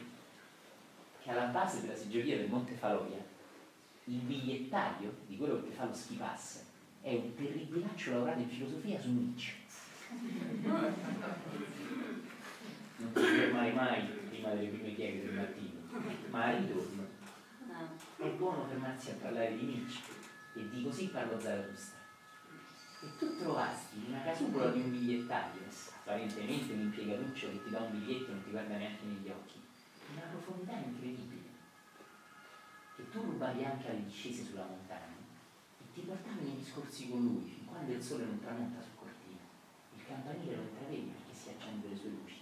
[1.22, 3.24] che alla base della seggiovia del Monte Faloia,
[4.06, 6.64] il bigliettario di quello che fa lo ski pass
[7.02, 9.54] è un terribilaccio lavorato in filosofia su Nietzsche.
[12.98, 15.80] Non ti fermare mai prima delle prime pieghe del mattino,
[16.30, 17.08] ma al ritorno
[18.18, 20.14] è buono fermarsi a parlare di Nietzsche.
[20.56, 21.98] E di così parlo Zarathustra.
[23.02, 25.62] E tu trovasti una casupola di un bigliettaio,
[26.00, 29.60] apparentemente un impiegatuccio che ti dà un biglietto e non ti guarda neanche negli occhi,
[30.14, 31.50] una profondità incredibile,
[32.96, 35.18] che tu rubavi anche alle discese sulla montagna
[35.78, 38.95] e ti portavi nei discorsi con lui fin quando il sole non tramonta sul
[40.16, 42.42] campanile lo intravedi perché si accende le sue luci.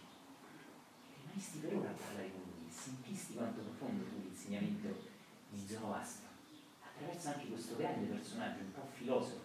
[1.26, 5.10] Rimasti per ora a parlare con lui, sentisti quanto profondo fu l'insegnamento
[5.50, 6.28] di Zoroastro,
[6.82, 9.42] attraverso anche questo grande personaggio, un po' filosofo,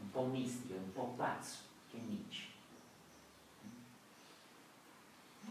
[0.00, 1.58] un po' mistico, un po' pazzo,
[1.90, 2.48] che è Nietzsche.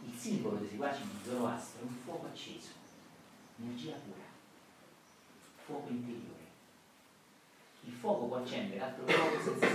[0.05, 2.69] Il simbolo dei seguaci di Zoroastro è un fuoco acceso,
[3.57, 4.27] energia pura,
[5.65, 6.37] fuoco interiore.
[7.81, 9.68] Il fuoco può accendere altro fuoco senza.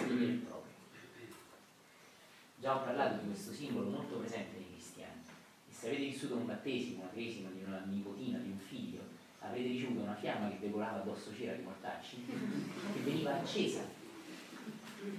[2.65, 5.21] Già ho parlato di questo simbolo molto presente nei cristiani.
[5.69, 9.03] E se avete vissuto un battesimo, una cresima di una nipotina, di un figlio,
[9.41, 13.83] avrete ricevuto una fiamma che decolava addosso c'era di mortacci, che veniva accesa,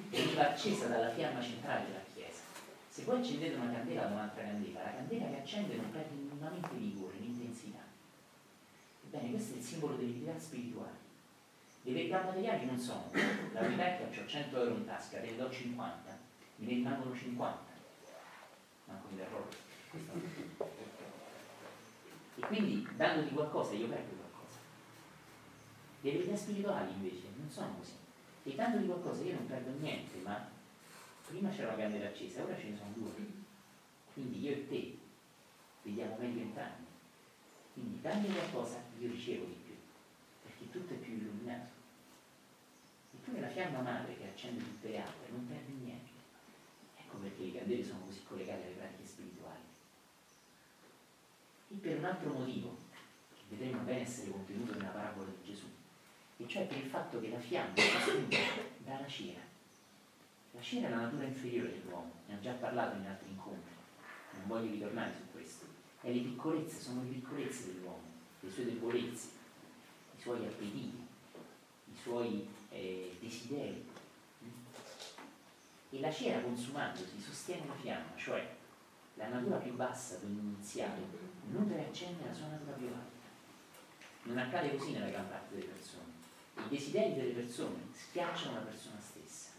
[0.09, 2.41] veniva accesa dalla fiamma centrale della chiesa.
[2.89, 6.73] Se voi accendete una candela da un'altra candela, la candela che accende non perde minimamente
[6.73, 7.83] vigore, l'intensità.
[9.05, 10.97] Ebbene, questo è il simbolo dell'identità spirituale.
[11.83, 15.37] Le verità materiali non sono, la è che ho 100 euro in tasca, te ne
[15.37, 16.14] do 50, me
[16.57, 17.59] ne rimangono 50,
[18.85, 20.73] manco mi tutto.
[22.37, 24.59] E quindi dandoti qualcosa io perdo qualcosa.
[26.01, 27.93] Le verità spirituali invece non sono così.
[28.43, 30.47] E dandoti qualcosa io non perdo niente, ma
[31.27, 33.11] prima c'era una candela accesa, ora ce ne sono due.
[34.13, 34.97] Quindi io e te
[35.83, 36.85] vediamo meglio entrambi.
[37.73, 39.75] Quindi dando qualcosa io ricevo di più,
[40.43, 41.73] perché tutto è più illuminato.
[43.13, 46.04] E tu nella fiamma madre che accende tutte le altre non perdi niente.
[47.25, 49.63] Perché le candele sono così collegate alle pratiche spirituali
[51.69, 52.77] e per un altro motivo,
[53.33, 55.65] che vedremo bene essere contenuto nella parabola di Gesù,
[56.37, 58.37] e cioè per il fatto che la fiamma è costruita
[58.77, 59.39] dalla cera.
[60.51, 63.73] La cera è la natura inferiore dell'uomo, ne ho già parlato in altri incontri,
[64.37, 65.65] non voglio ritornare su questo.
[66.01, 68.03] E le piccolezze sono le piccolezze dell'uomo,
[68.41, 69.29] le sue debolezze,
[70.15, 71.07] i suoi appetiti,
[71.91, 73.83] i suoi eh, desideri.
[75.95, 78.53] E la cera consumandosi sostiene la fiamma, cioè
[79.13, 80.99] la natura più bassa di un iniziato
[81.47, 83.23] nutre e accende la sua natura più alta.
[84.23, 86.11] Non accade così nella gran parte delle persone.
[86.57, 89.51] I desideri delle persone schiacciano la persona stessa.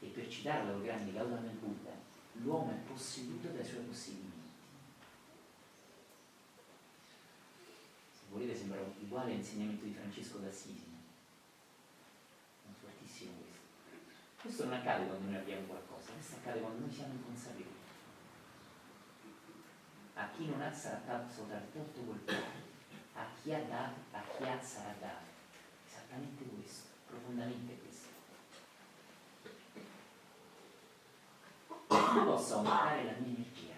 [0.00, 1.96] E per citare la grande Gautama Buddha,
[2.34, 4.36] l'uomo è posseduto dai suoi possedimenti.
[8.12, 10.86] Se volete sembra uguale all'insegnamento di Francesco d'Assisi.
[12.66, 13.48] È fortissimo questo.
[14.48, 17.76] Questo non accade quando noi abbiamo qualcosa, questo accade quando noi siamo inconsapevoli.
[20.14, 22.46] A chi non ha sarà tolto quel poco,
[23.12, 25.26] a chi ha dato, a chi ha sarà dato.
[25.86, 28.08] Esattamente questo, profondamente questo.
[31.86, 33.74] Come posso aumentare la mia energia?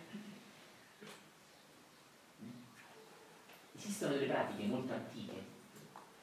[3.74, 5.44] Esistono delle pratiche molto antiche,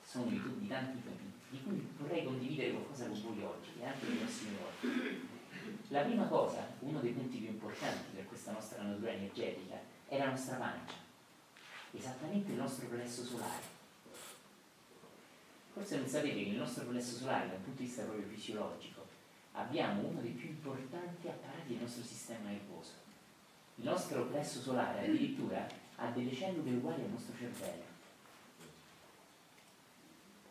[0.05, 4.15] sono di tanti tipi, di cui vorrei condividere qualcosa con voi oggi e anche le
[4.15, 5.35] prossime volte.
[5.89, 10.29] La prima cosa, uno dei punti più importanti per questa nostra natura energetica, è la
[10.29, 10.95] nostra pancia,
[11.91, 13.75] esattamente il nostro plesso solare.
[15.73, 19.05] Forse non sapete che il nostro plesso solare, dal punto di vista proprio fisiologico,
[19.53, 22.93] abbiamo uno dei più importanti apparati del nostro sistema nervoso.
[23.75, 25.67] Il nostro plesso solare addirittura
[25.97, 27.83] ha delle cellule uguali al nostro cervello.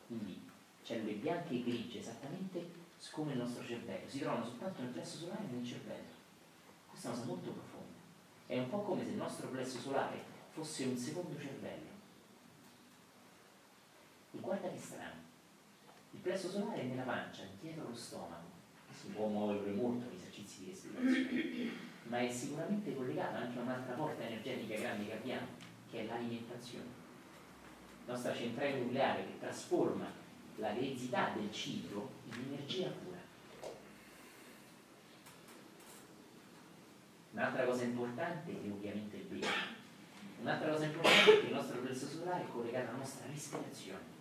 [0.07, 0.46] Quindi
[0.87, 5.45] cellule bianche e grigie, esattamente come il nostro cervello, si trovano soltanto nel plesso solare
[5.49, 6.15] e nel cervello.
[6.89, 7.99] Questa è una cosa molto profonda.
[8.47, 11.91] È un po' come se il nostro plesso solare fosse un secondo cervello.
[14.31, 15.25] E guarda che strano.
[16.13, 18.55] Il plesso solare è nella pancia, dietro lo stomaco.
[18.93, 21.71] Si può muovere molto negli esercizi di respirazione,
[22.05, 25.47] ma è sicuramente collegato anche a un'altra porta energetica grande che abbiamo,
[25.91, 27.05] che è l'alimentazione.
[28.07, 30.25] La nostra centrale nucleare che trasforma
[30.57, 33.19] la grezità del cibo in energia pura.
[37.33, 39.47] Un'altra cosa importante è ovviamente il bene.
[40.41, 44.15] Un'altra cosa importante è che il nostro plesso solare è collegato alla nostra respirazione.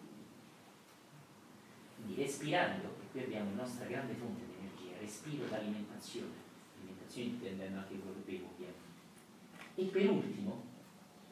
[1.95, 6.33] Quindi respirando, e qui abbiamo la nostra grande fonte di energia, respiro d'alimentazione,
[6.77, 8.83] alimentazione intendendo anche quello che bevo ovviamente.
[9.75, 10.63] E per ultimo,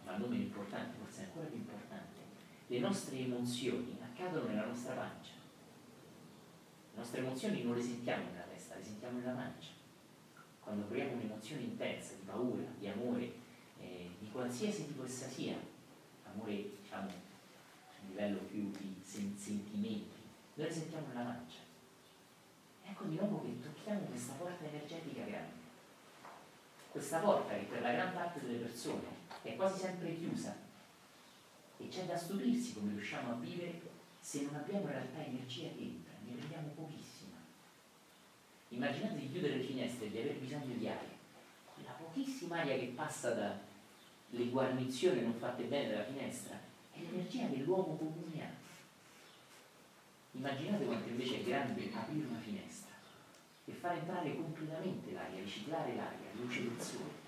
[0.06, 2.22] ma non meno importante, forse ancora più importante,
[2.68, 5.32] le nostre emozioni accadono nella nostra pancia.
[6.94, 9.72] Le nostre emozioni non le sentiamo nella testa, le sentiamo nella mancia.
[10.62, 13.34] Quando proviamo un'emozione intensa di paura, di amore,
[13.82, 15.58] eh, di qualsiasi tipo essa sia,
[16.32, 17.14] amore diciamo a
[18.02, 20.22] un livello più di sen- sentimenti,
[20.54, 21.60] noi le sentiamo nella mancia.
[22.86, 25.62] Ecco di nuovo che tocchiamo questa porta energetica grande.
[26.92, 30.56] Questa porta che per la gran parte delle persone è quasi sempre chiusa
[31.78, 33.82] e c'è da stupirsi come riusciamo a vivere
[34.24, 37.36] se non abbiamo in realtà energia che entra, ne prendiamo pochissima.
[38.70, 41.18] Immaginate di chiudere le finestre e di aver bisogno di aria.
[41.74, 46.58] Quella pochissima aria che passa dalle guarnizioni non fatte bene dalla finestra
[46.94, 48.50] è l'energia che l'uomo comune ha.
[50.32, 52.92] Immaginate quanto invece è grande aprire una finestra
[53.66, 57.22] e far entrare completamente l'aria, riciclare l'aria, luce del sole.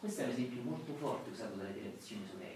[0.00, 2.51] Questo è un esempio molto forte usato dalle tradizioni esoteriche,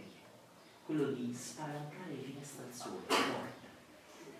[0.86, 3.66] quello di spalancare le finestre al sole, la porta,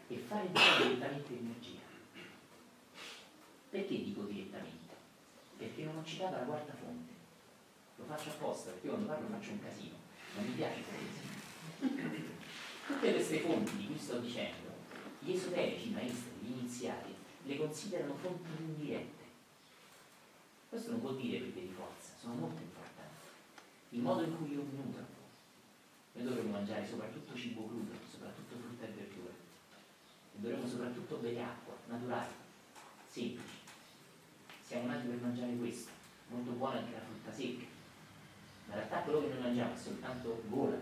[0.06, 1.80] e fare entrare direttamente l'energia.
[3.68, 4.94] Perché dico direttamente?
[5.56, 7.12] Perché non ho citato la quarta fonte.
[7.96, 9.96] Lo faccio apposta, perché quando parlo faccio un casino,
[10.36, 12.14] non mi piace casino.
[12.86, 14.70] Tutte queste fonti di cui sto dicendo,
[15.18, 19.24] gli esoterici, i maestri, gli iniziati, le considerano fonti indirette.
[20.68, 22.86] Questo non vuol dire perché di forza, sono molto importanti
[23.90, 25.15] il modo in cui io nutro.
[26.16, 29.32] Noi dovremmo mangiare soprattutto cibo crudo, soprattutto frutta e verdura.
[30.34, 32.32] E dovremmo soprattutto bere acqua, naturale,
[33.06, 33.64] semplice.
[34.62, 35.90] Siamo nati per mangiare questo,
[36.28, 37.64] molto buona anche la frutta secca.
[38.66, 40.78] Ma in realtà quello che noi mangiamo è soltanto gola,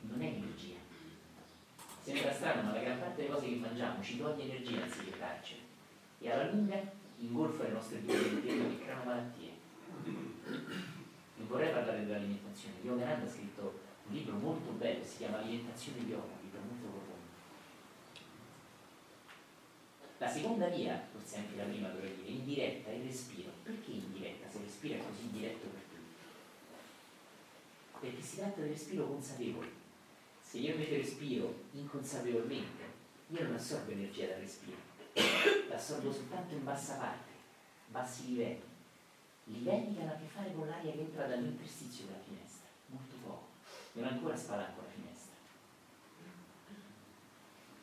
[0.00, 0.76] non è energia.
[2.02, 5.62] Sembra strano, ma la gran parte delle cose che mangiamo ci toglie energia anziché darcela.
[6.18, 6.80] E alla lunga
[7.18, 9.52] ingolfa le nostre vite e creano malattie
[11.36, 12.76] non vorrei parlare dell'alimentazione.
[12.82, 17.12] Yogananda ha scritto un libro molto bello, si chiama Alimentazione Yoga, un libro molto profondo.
[20.18, 23.50] La seconda via, forse anche la prima dovrei dire, indiretta, è il respiro.
[23.62, 26.14] Perché indiretta se il respiro è così diretto per tutti?
[28.00, 29.82] Perché si tratta di respiro consapevole.
[30.40, 32.82] Se io invece respiro inconsapevolmente,
[33.28, 34.76] io non assorbo energia dal respiro,
[35.68, 37.30] l'assorbo soltanto in bassa parte,
[37.88, 38.72] bassi livelli
[39.46, 42.43] livelli che hanno a che fare con l'aria che entra dall'interstizio della finestra,
[43.94, 45.34] non ancora spalanco la finestra.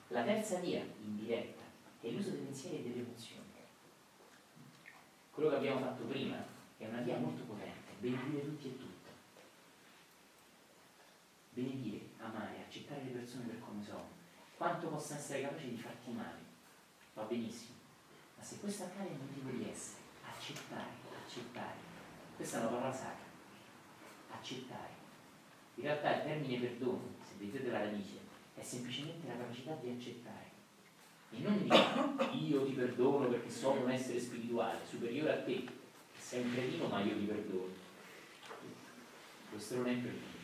[0.08, 1.64] La terza via, indiretta,
[2.00, 3.50] è l'uso dei pensieri e delle emozioni.
[5.32, 6.46] Quello che abbiamo fatto prima
[6.78, 9.10] è una via molto potente, benedire tutti e tutto.
[11.52, 14.10] Benedire, amare, accettare le persone per come sono,
[14.58, 16.40] quanto possano essere capaci di farti male,
[17.14, 17.76] va benissimo.
[18.38, 21.02] Ma se questo accade non dico di essere, accettare
[21.32, 21.76] accettare.
[22.36, 23.26] Questa è una parola sacra.
[24.32, 25.01] Accettare.
[25.82, 28.20] In realtà il termine perdono, se vedete la radice,
[28.54, 30.52] è semplicemente la capacità di accettare.
[31.32, 35.72] E non di io ti perdono perché so un essere spirituale, superiore a te, che
[36.20, 37.70] sei un cretino ma io ti perdono.
[39.50, 40.40] Questo non è perdono.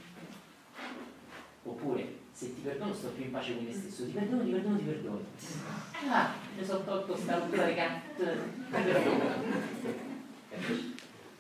[1.66, 4.78] Oppure, se ti perdono sto più in pace con me stesso, ti perdono, ti perdono,
[4.78, 5.22] ti perdono.
[6.10, 8.38] Ah, mi sono tolto sta rottura di cat.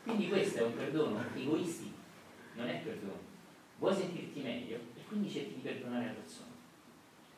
[0.03, 1.95] Quindi questo è un perdono egoistico,
[2.55, 3.26] non è perdono.
[3.77, 6.51] Vuoi sentirti meglio e quindi cerchi di perdonare la persona.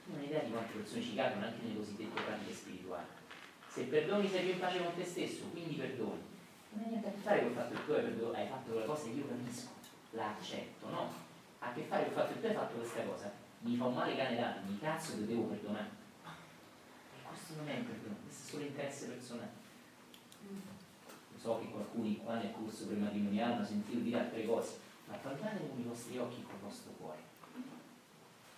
[0.03, 3.05] Tu non hai idea di quante persone ci cadono anche nelle cosiddette pratiche spirituali.
[3.67, 6.23] Se perdoni sei più in pace con te stesso, quindi perdoni.
[6.71, 8.71] Non ha niente a che fare con il fatto che tu hai, perdono, hai fatto
[8.71, 9.69] quella cosa e io capisco,
[10.11, 11.13] la accetto, no?
[11.59, 13.31] Ha a che fare con il fatto che tu hai fatto questa cosa,
[13.61, 15.89] mi fa un male cane d'anni, cazzo che devo perdonare.
[16.23, 19.59] E questo non è un perdono, questo è solo interesse personale
[21.39, 24.77] so che qualcuno qua nel corso prematrimoniale hanno sentito dire altre cose,
[25.10, 27.22] ma parlate con i vostri occhi e con il vostro cuore.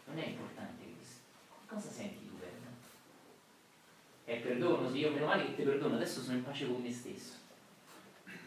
[0.05, 1.21] Non è importante questo.
[1.65, 2.67] Cosa senti tu, Verna?
[4.25, 6.91] È perdono, se io meno male che ti perdono, adesso sono in pace con me
[6.91, 7.35] stesso.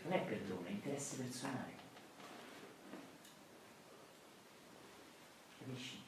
[0.05, 1.73] Non è perdono, è interesse personale.
[5.59, 6.03] Capisci?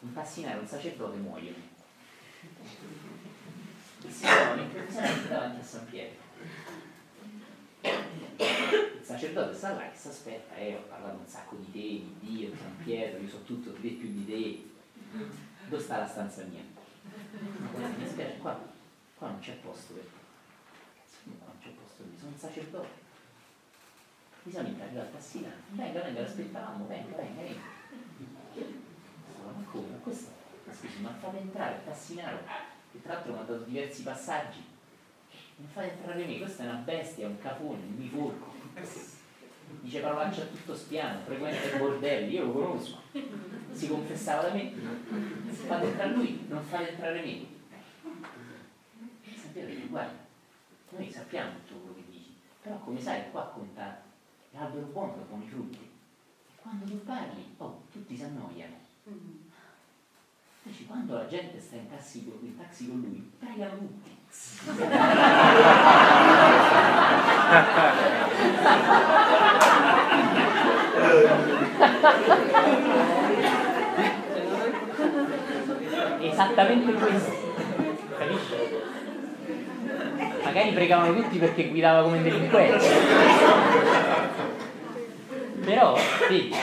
[0.00, 1.70] Un passinare, un sacerdote muoiono
[4.12, 6.20] si trovano improvvisamente davanti a San Pietro.
[7.82, 12.16] Il sacerdote sta là che si aspetta, eh, ho parlato un sacco di te, di
[12.20, 14.70] Dio, di San Pietro, io so tutto te più di te.
[15.68, 16.62] Dove sta la stanza mia?
[17.02, 18.58] Mi spiace, qua,
[19.16, 21.30] qua non c'è posto per te.
[21.38, 23.00] Qua non c'è posto per me, sono un sacerdote.
[24.44, 25.48] Bisogna entrare dal tassino.
[25.70, 27.60] Venga, venga, l'aspettavamo, venga, venga, venga.
[29.44, 29.88] Ma come?
[29.88, 30.30] Ma questo,
[30.64, 32.38] ma ma fate entrare il tassinaro
[32.92, 34.71] che tra l'altro mi ha dato diversi passaggi.
[35.62, 38.52] Non fate entrare me, questa è una bestia, un capone, un biforco.
[39.80, 42.98] dice parolacce a tutto spiano, frequenta i bordelli, io lo conosco,
[43.70, 47.46] si confessava da me, fate entrare lui, non fate entrare me.
[49.36, 50.18] Sapete che guarda,
[50.90, 54.02] noi sappiamo tutto quello che dici, però come sai qua conta
[54.50, 55.78] l'albero buono pone i frutti.
[55.78, 58.80] E quando tu parli, oh, tutti si annoiano.
[60.64, 64.21] Invece quando la gente sta in taxi, in taxi con lui, pregano tutti.
[76.20, 77.32] Esattamente questo,
[78.16, 78.54] capisci?
[80.44, 82.86] Magari pregavano tutti perché guidava come delinquente.
[85.64, 85.96] Però,
[86.28, 86.54] vedi,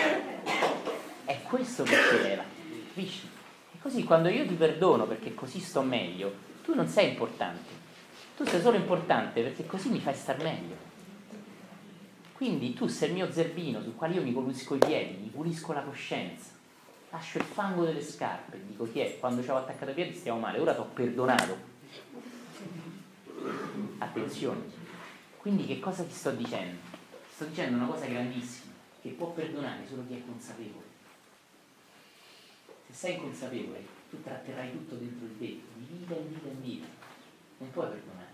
[1.26, 2.44] è questo che ci leva,
[2.88, 3.30] capisci?
[3.74, 7.78] E così quando io ti perdono perché così sto meglio, tu non sei importante.
[8.38, 10.88] Tu sei solo importante perché così mi fai star meglio.
[12.34, 15.74] Quindi tu sei il mio zerbino sul quale io mi pulisco i piedi, mi pulisco
[15.74, 16.52] la coscienza,
[17.10, 20.40] lascio il fango delle scarpe, dico chi è, quando ci avevo attaccato i piedi stiamo
[20.40, 21.58] male, ora ti ho perdonato.
[23.98, 24.62] Attenzione.
[25.38, 26.78] Quindi che cosa ti sto dicendo?
[26.92, 30.89] Ti sto dicendo una cosa grandissima, che può perdonare solo chi è consapevole.
[33.00, 36.88] Se sei inconsapevole, tu tratterai tutto dentro di te, di vita in vita in vita.
[37.60, 38.34] Non puoi perdonare.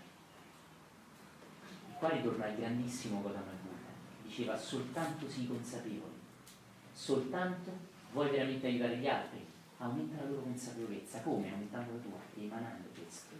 [1.96, 3.52] Qua ritorna il grandissimo Gotama
[4.24, 6.14] diceva soltanto sii consapevole,
[6.92, 7.70] soltanto
[8.10, 9.46] vuoi veramente aiutare gli altri,
[9.78, 11.52] aumenta la loro consapevolezza, come?
[11.52, 13.34] Aumentando la tua, emanando questo.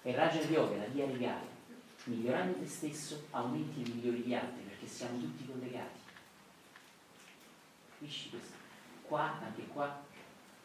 [0.00, 1.46] E Raja Yoga la via legale,
[2.04, 6.00] migliorando te stesso aumenti il migliore gli altri, perché siamo tutti collegati.
[7.90, 8.55] Capisci questo?
[9.06, 10.02] Qua, anche qua,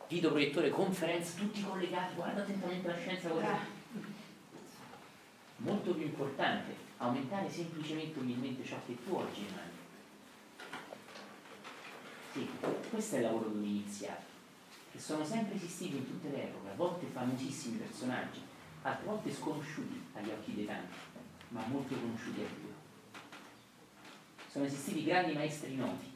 [0.07, 3.45] video proiettore, conferenza, tutti collegati, guarda attentamente la scienza così.
[5.57, 9.69] Molto più importante aumentare semplicemente umilmente ciò che tu oggi emani.
[12.33, 12.49] Sì,
[12.89, 14.23] questo è il lavoro dove iniziare,
[14.91, 18.41] che sono sempre esistiti in tutte le epoche, a volte famosissimi personaggi,
[18.81, 20.95] altre volte sconosciuti agli occhi dei tanti,
[21.49, 22.73] ma molto conosciuti a Dio.
[24.49, 26.11] Sono esistiti grandi maestri noti,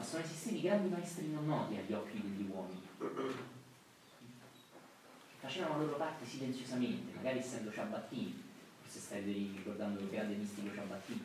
[0.00, 2.80] ma sono esistiti grandi maestri non noti agli occhi degli uomini.
[5.38, 8.42] Facevano la loro parte silenziosamente, magari essendo ciabattini,
[8.86, 11.20] se stai ricordando il grande mistico Ciabattino,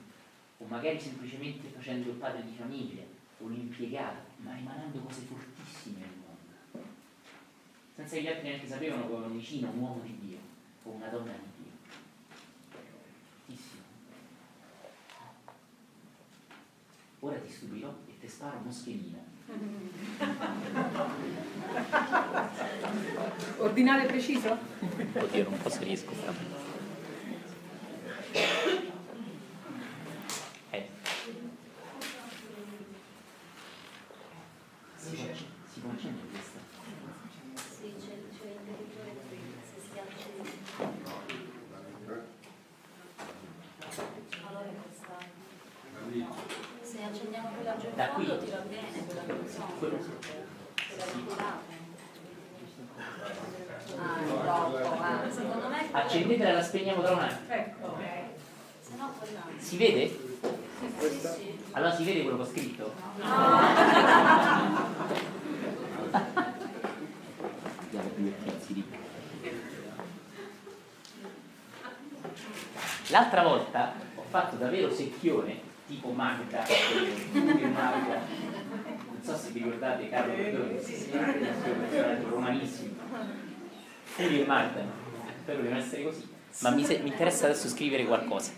[0.58, 3.04] o magari semplicemente facendo il padre di famiglia
[3.40, 6.90] o l'impiegato, ma emanando cose fortissime nel mondo,
[7.96, 10.38] senza che gli altri neanche sapevano che avevano vicino un uomo di Dio
[10.84, 11.72] o una donna di Dio.
[13.46, 13.84] Fortissimo.
[17.20, 19.20] Ora ti stupirò e ti sparo moschemina.
[23.58, 24.58] Ordinare preciso?
[25.14, 26.14] Oddio, non posso riesco.
[55.92, 57.54] Accendetela e la spegniamo tra un attimo.
[57.54, 57.98] Ecco.
[59.58, 60.20] Si vede?
[61.72, 62.94] Allora si vede quello che ho scritto?
[63.18, 63.26] No.
[73.10, 76.66] L'altra volta ho fatto davvero secchione, tipo Magda,
[77.32, 78.55] Magda.
[79.26, 82.94] So se vi ricordate Carlo Perdone, un personaggio romanissimo.
[84.04, 84.84] Furio e Magda
[85.42, 86.28] spero di non essere così,
[86.60, 88.52] ma mi, se- mi interessa adesso scrivere qualcosa.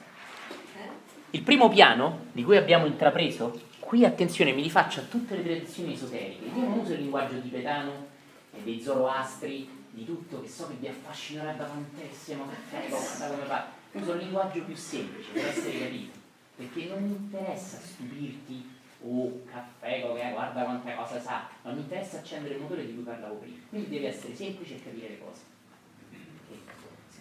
[1.29, 5.93] Il primo piano di cui abbiamo intrapreso, qui attenzione mi rifaccio a tutte le tradizioni
[5.93, 8.07] esoteriche, io non uso il linguaggio tibetano
[8.53, 14.11] e dei zoroastri, di tutto che so che vi affascinerebbe tantissimo, caffè, guarda come uso
[14.11, 16.17] il linguaggio più semplice per essere capito,
[16.57, 22.55] perché non mi interessa stupirti oh caffè, guarda quante cose sa, non mi interessa accendere
[22.55, 25.41] il motore di cui parlavo prima, quindi deve essere semplice e capire le cose.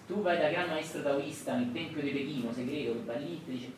[0.06, 3.50] Tu vai da gran maestro taoista nel tempio di Pechino, segreto, che va lì e
[3.50, 3.72] dice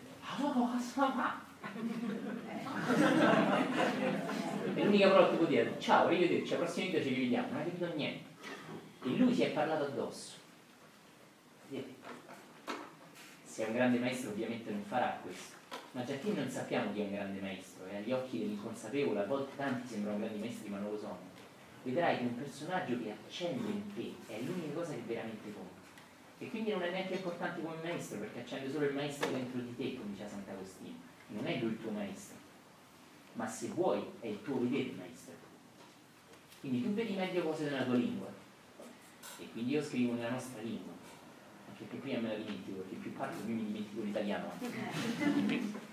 [4.74, 7.64] e l'unica parola che può dire ciao, arrivederci, al prossimo video ci rivediamo, non hai
[7.64, 8.26] capito niente.
[9.04, 10.36] E lui si è parlato addosso.
[13.44, 15.57] Se è un grande maestro ovviamente non farà questo.
[15.98, 19.26] Ma già che non sappiamo chi è un grande maestro e agli occhi dell'inconsapevole a
[19.26, 21.18] volte tanti sembrano grandi maestri ma non lo sono,
[21.82, 25.80] vedrai che un personaggio che accende in te è l'unica cosa che veramente conta
[26.38, 29.74] e quindi non è neanche importante come maestro perché accende solo il maestro dentro di
[29.74, 30.94] te, come diceva Sant'Agostino.
[31.30, 32.36] non è lui il tuo maestro,
[33.32, 35.34] ma se vuoi è il tuo vedere maestro.
[36.60, 38.28] Quindi tu vedi meglio cose nella tua lingua
[39.40, 40.92] e quindi io scrivo nella nostra lingua,
[41.68, 44.52] anche perché prima me la dimentico, perché più parlo più mi dimentico l'italiano.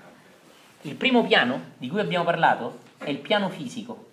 [0.86, 4.10] Il primo piano di cui abbiamo parlato è il piano fisico.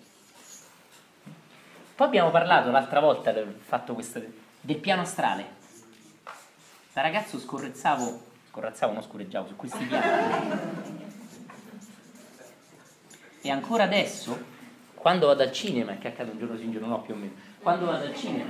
[1.93, 3.59] Poi abbiamo parlato l'altra volta del,
[3.93, 4.19] questo,
[4.59, 5.45] del piano astrale.
[6.91, 10.61] Da ragazzo scorrezzavo, scorrezzavo, non scorreggiavo su questi piani.
[13.41, 14.35] E ancora adesso,
[14.95, 17.33] quando vado al cinema, che accade un giorno sì, un giorno no più o meno,
[17.59, 18.49] quando vado al cinema,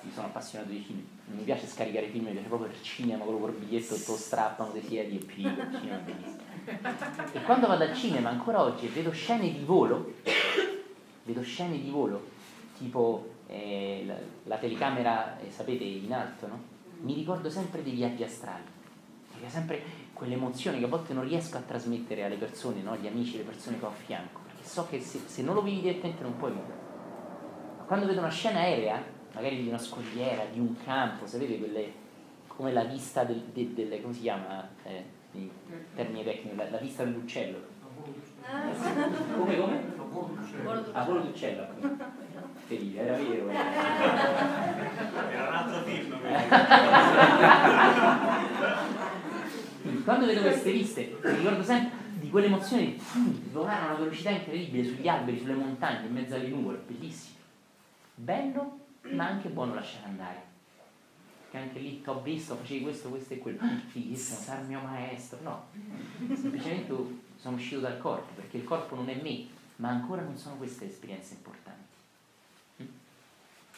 [0.00, 3.24] mi sono appassionato di film, non mi piace scaricare film, mi piace proprio il cinema,
[3.24, 6.42] quello col biglietto, il tuo strappano, dei siedi e cinema è bellissimo.
[7.32, 10.14] E quando vado al cinema, ancora oggi, vedo scene di volo,
[11.24, 12.28] vedo scene di volo,
[12.76, 14.14] tipo eh, la,
[14.44, 16.72] la, telecamera, eh, sapete, in alto, no?
[17.00, 18.64] Mi ricordo sempre dei viaggi astrali,
[19.30, 22.92] perché sempre quell'emozione che a volte non riesco a trasmettere alle persone, no?
[22.92, 25.62] agli amici, le persone che ho a fianco, perché so che se, se non lo
[25.62, 26.82] vivi direttamente non puoi vivere.
[27.78, 29.02] Ma quando vedo una scena aerea,
[29.34, 31.92] magari di una scogliera, di un campo, sapete quelle,
[32.46, 35.50] come la vista del, del, del come si chiama, eh, in
[35.94, 37.72] termini tecnici, la, la vista dell'uccello.
[39.36, 39.92] Come, come?
[40.92, 41.66] A volo d'uccello.
[42.66, 43.48] Felice, era vero.
[43.48, 43.62] Era
[45.48, 46.16] un altro film.
[50.04, 53.00] quando vedo queste viste mi ricordo sempre di quell'emozione di
[53.52, 57.36] volare a una velocità incredibile sugli alberi, sulle montagne, in mezzo alle nuvole, bellissimo.
[58.14, 58.78] Bello,
[59.10, 60.52] ma anche buono lasciare andare.
[61.50, 63.60] Che anche lì ti ho visto, facevi questo, questo e quello.
[63.88, 65.38] Fighissimo, sarà il mio maestro.
[65.42, 65.66] No,
[66.34, 66.94] semplicemente
[67.36, 69.46] sono uscito dal corpo, perché il corpo non è me,
[69.76, 71.94] ma ancora non sono queste esperienze importanti.
[72.82, 72.86] Mm?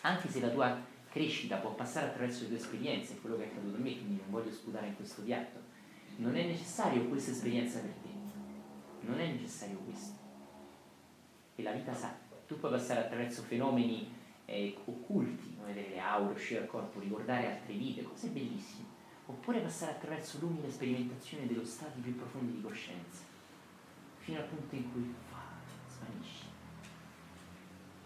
[0.02, 0.78] Anche se la tua
[1.10, 4.30] crescita può passare attraverso le tue esperienze, quello che è accaduto a me, quindi non
[4.30, 5.58] voglio sputare in questo piatto,
[6.16, 8.08] non è necessario questa esperienza per te,
[9.06, 10.14] non è necessario questo.
[11.56, 12.14] E la vita sa,
[12.46, 14.15] tu puoi passare attraverso fenomeni
[14.46, 18.86] eh, occulti, come vedere le aure, uscire dal corpo, ricordare altre vite, cose bellissime,
[19.26, 23.24] oppure passare attraverso l'umile sperimentazione dello stato più profondi di coscienza,
[24.18, 25.42] fino al punto in cui fa,
[25.88, 26.44] svanisce.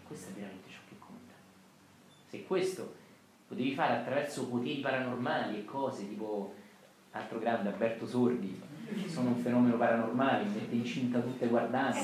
[0.05, 1.33] Questo è veramente ciò che conta.
[2.25, 2.95] Se questo
[3.47, 6.55] potevi fare attraverso poteri paranormali e cose tipo
[7.11, 8.59] altro grande, Alberto Sordi,
[9.05, 11.99] sono un fenomeno paranormale, mette incinta tutte guardando,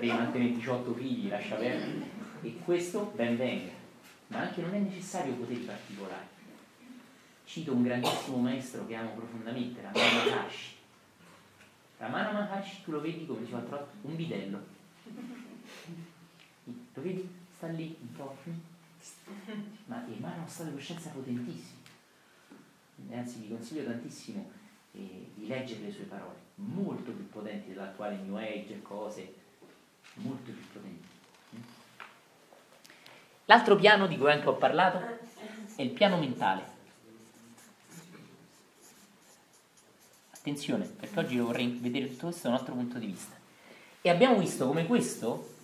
[0.00, 2.17] devi mantenere 18 figli, lascia perdere.
[2.42, 3.72] E questo ben venga,
[4.28, 6.26] ma anche non è necessario poteri particolari.
[7.44, 10.76] Cito un grandissimo maestro che amo profondamente, Ramana Maharshi.
[11.98, 14.60] Ramana Maharshi tu lo vedi come fa troppo, un bidello.
[16.64, 17.28] Lo vedi?
[17.56, 18.36] Sta lì un po'.
[19.86, 21.78] Ma emana uno stato di coscienza potentissimo
[23.10, 24.50] anzi vi consiglio tantissimo
[24.92, 29.34] eh, di leggere le sue parole, molto più potenti dell'attuale New Age cose,
[30.14, 31.16] molto più potenti.
[33.48, 35.00] L'altro piano di cui anche ho parlato
[35.74, 36.76] è il piano mentale.
[40.32, 43.34] Attenzione, perché oggi vorrei vedere tutto questo da un altro punto di vista.
[44.02, 45.54] E abbiamo visto come questo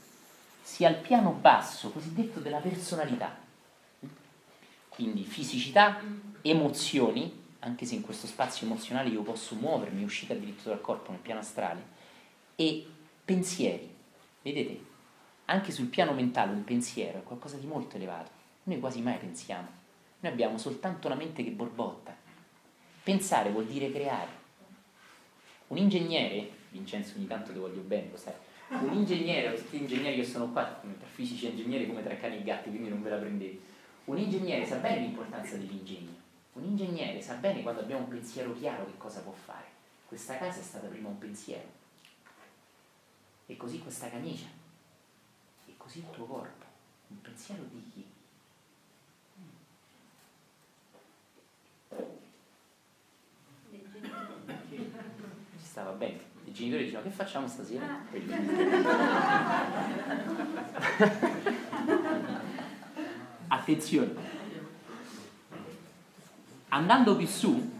[0.63, 3.37] sia il piano basso, cosiddetto della personalità.
[4.89, 6.01] Quindi fisicità,
[6.41, 11.21] emozioni, anche se in questo spazio emozionale io posso muovermi, uscire addirittura dal corpo nel
[11.21, 11.83] piano astrale,
[12.57, 12.87] e
[13.23, 13.95] pensieri.
[14.41, 14.93] Vedete,
[15.47, 18.31] anche sul piano mentale un pensiero è qualcosa di molto elevato.
[18.65, 19.69] Noi quasi mai pensiamo,
[20.21, 22.17] noi abbiamo soltanto una mente che borbotta.
[23.03, 24.43] Pensare vuol dire creare.
[25.69, 28.33] Un ingegnere, Vincenzo ogni tanto ti voglio bene, lo sai,
[28.69, 32.43] un ingegnere, gli ingegneri che sono qua, tra fisici e ingegneri, come tra cani e
[32.43, 33.73] gatti, quindi non ve la prendete
[34.05, 36.13] un ingegnere sa bene l'importanza dell'ingegno.
[36.53, 39.65] Un ingegnere sa bene quando abbiamo un pensiero chiaro che cosa può fare.
[40.07, 41.67] Questa casa è stata prima un pensiero.
[43.47, 44.47] E così questa camicia.
[45.85, 46.65] Così il tuo corpo.
[47.09, 48.07] Un pensiero di chi?
[55.59, 56.19] Ci stava bene.
[56.47, 58.01] I genitori dicevano che facciamo stasera?
[63.49, 64.15] Attenzione,
[66.69, 67.73] andando più su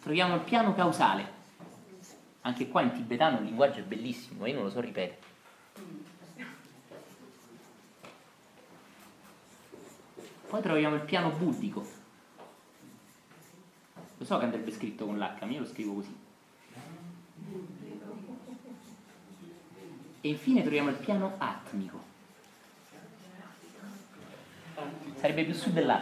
[0.00, 1.40] troviamo il piano causale.
[2.40, 5.20] Anche qua in tibetano il linguaggio è bellissimo, io non lo so ripetere.
[10.52, 11.82] Poi troviamo il piano buddico.
[14.18, 16.14] Lo so che andrebbe scritto con l'H, ma io lo scrivo così.
[20.20, 22.00] E infine troviamo il piano atmico.
[25.16, 25.90] sarebbe più su dell'altro.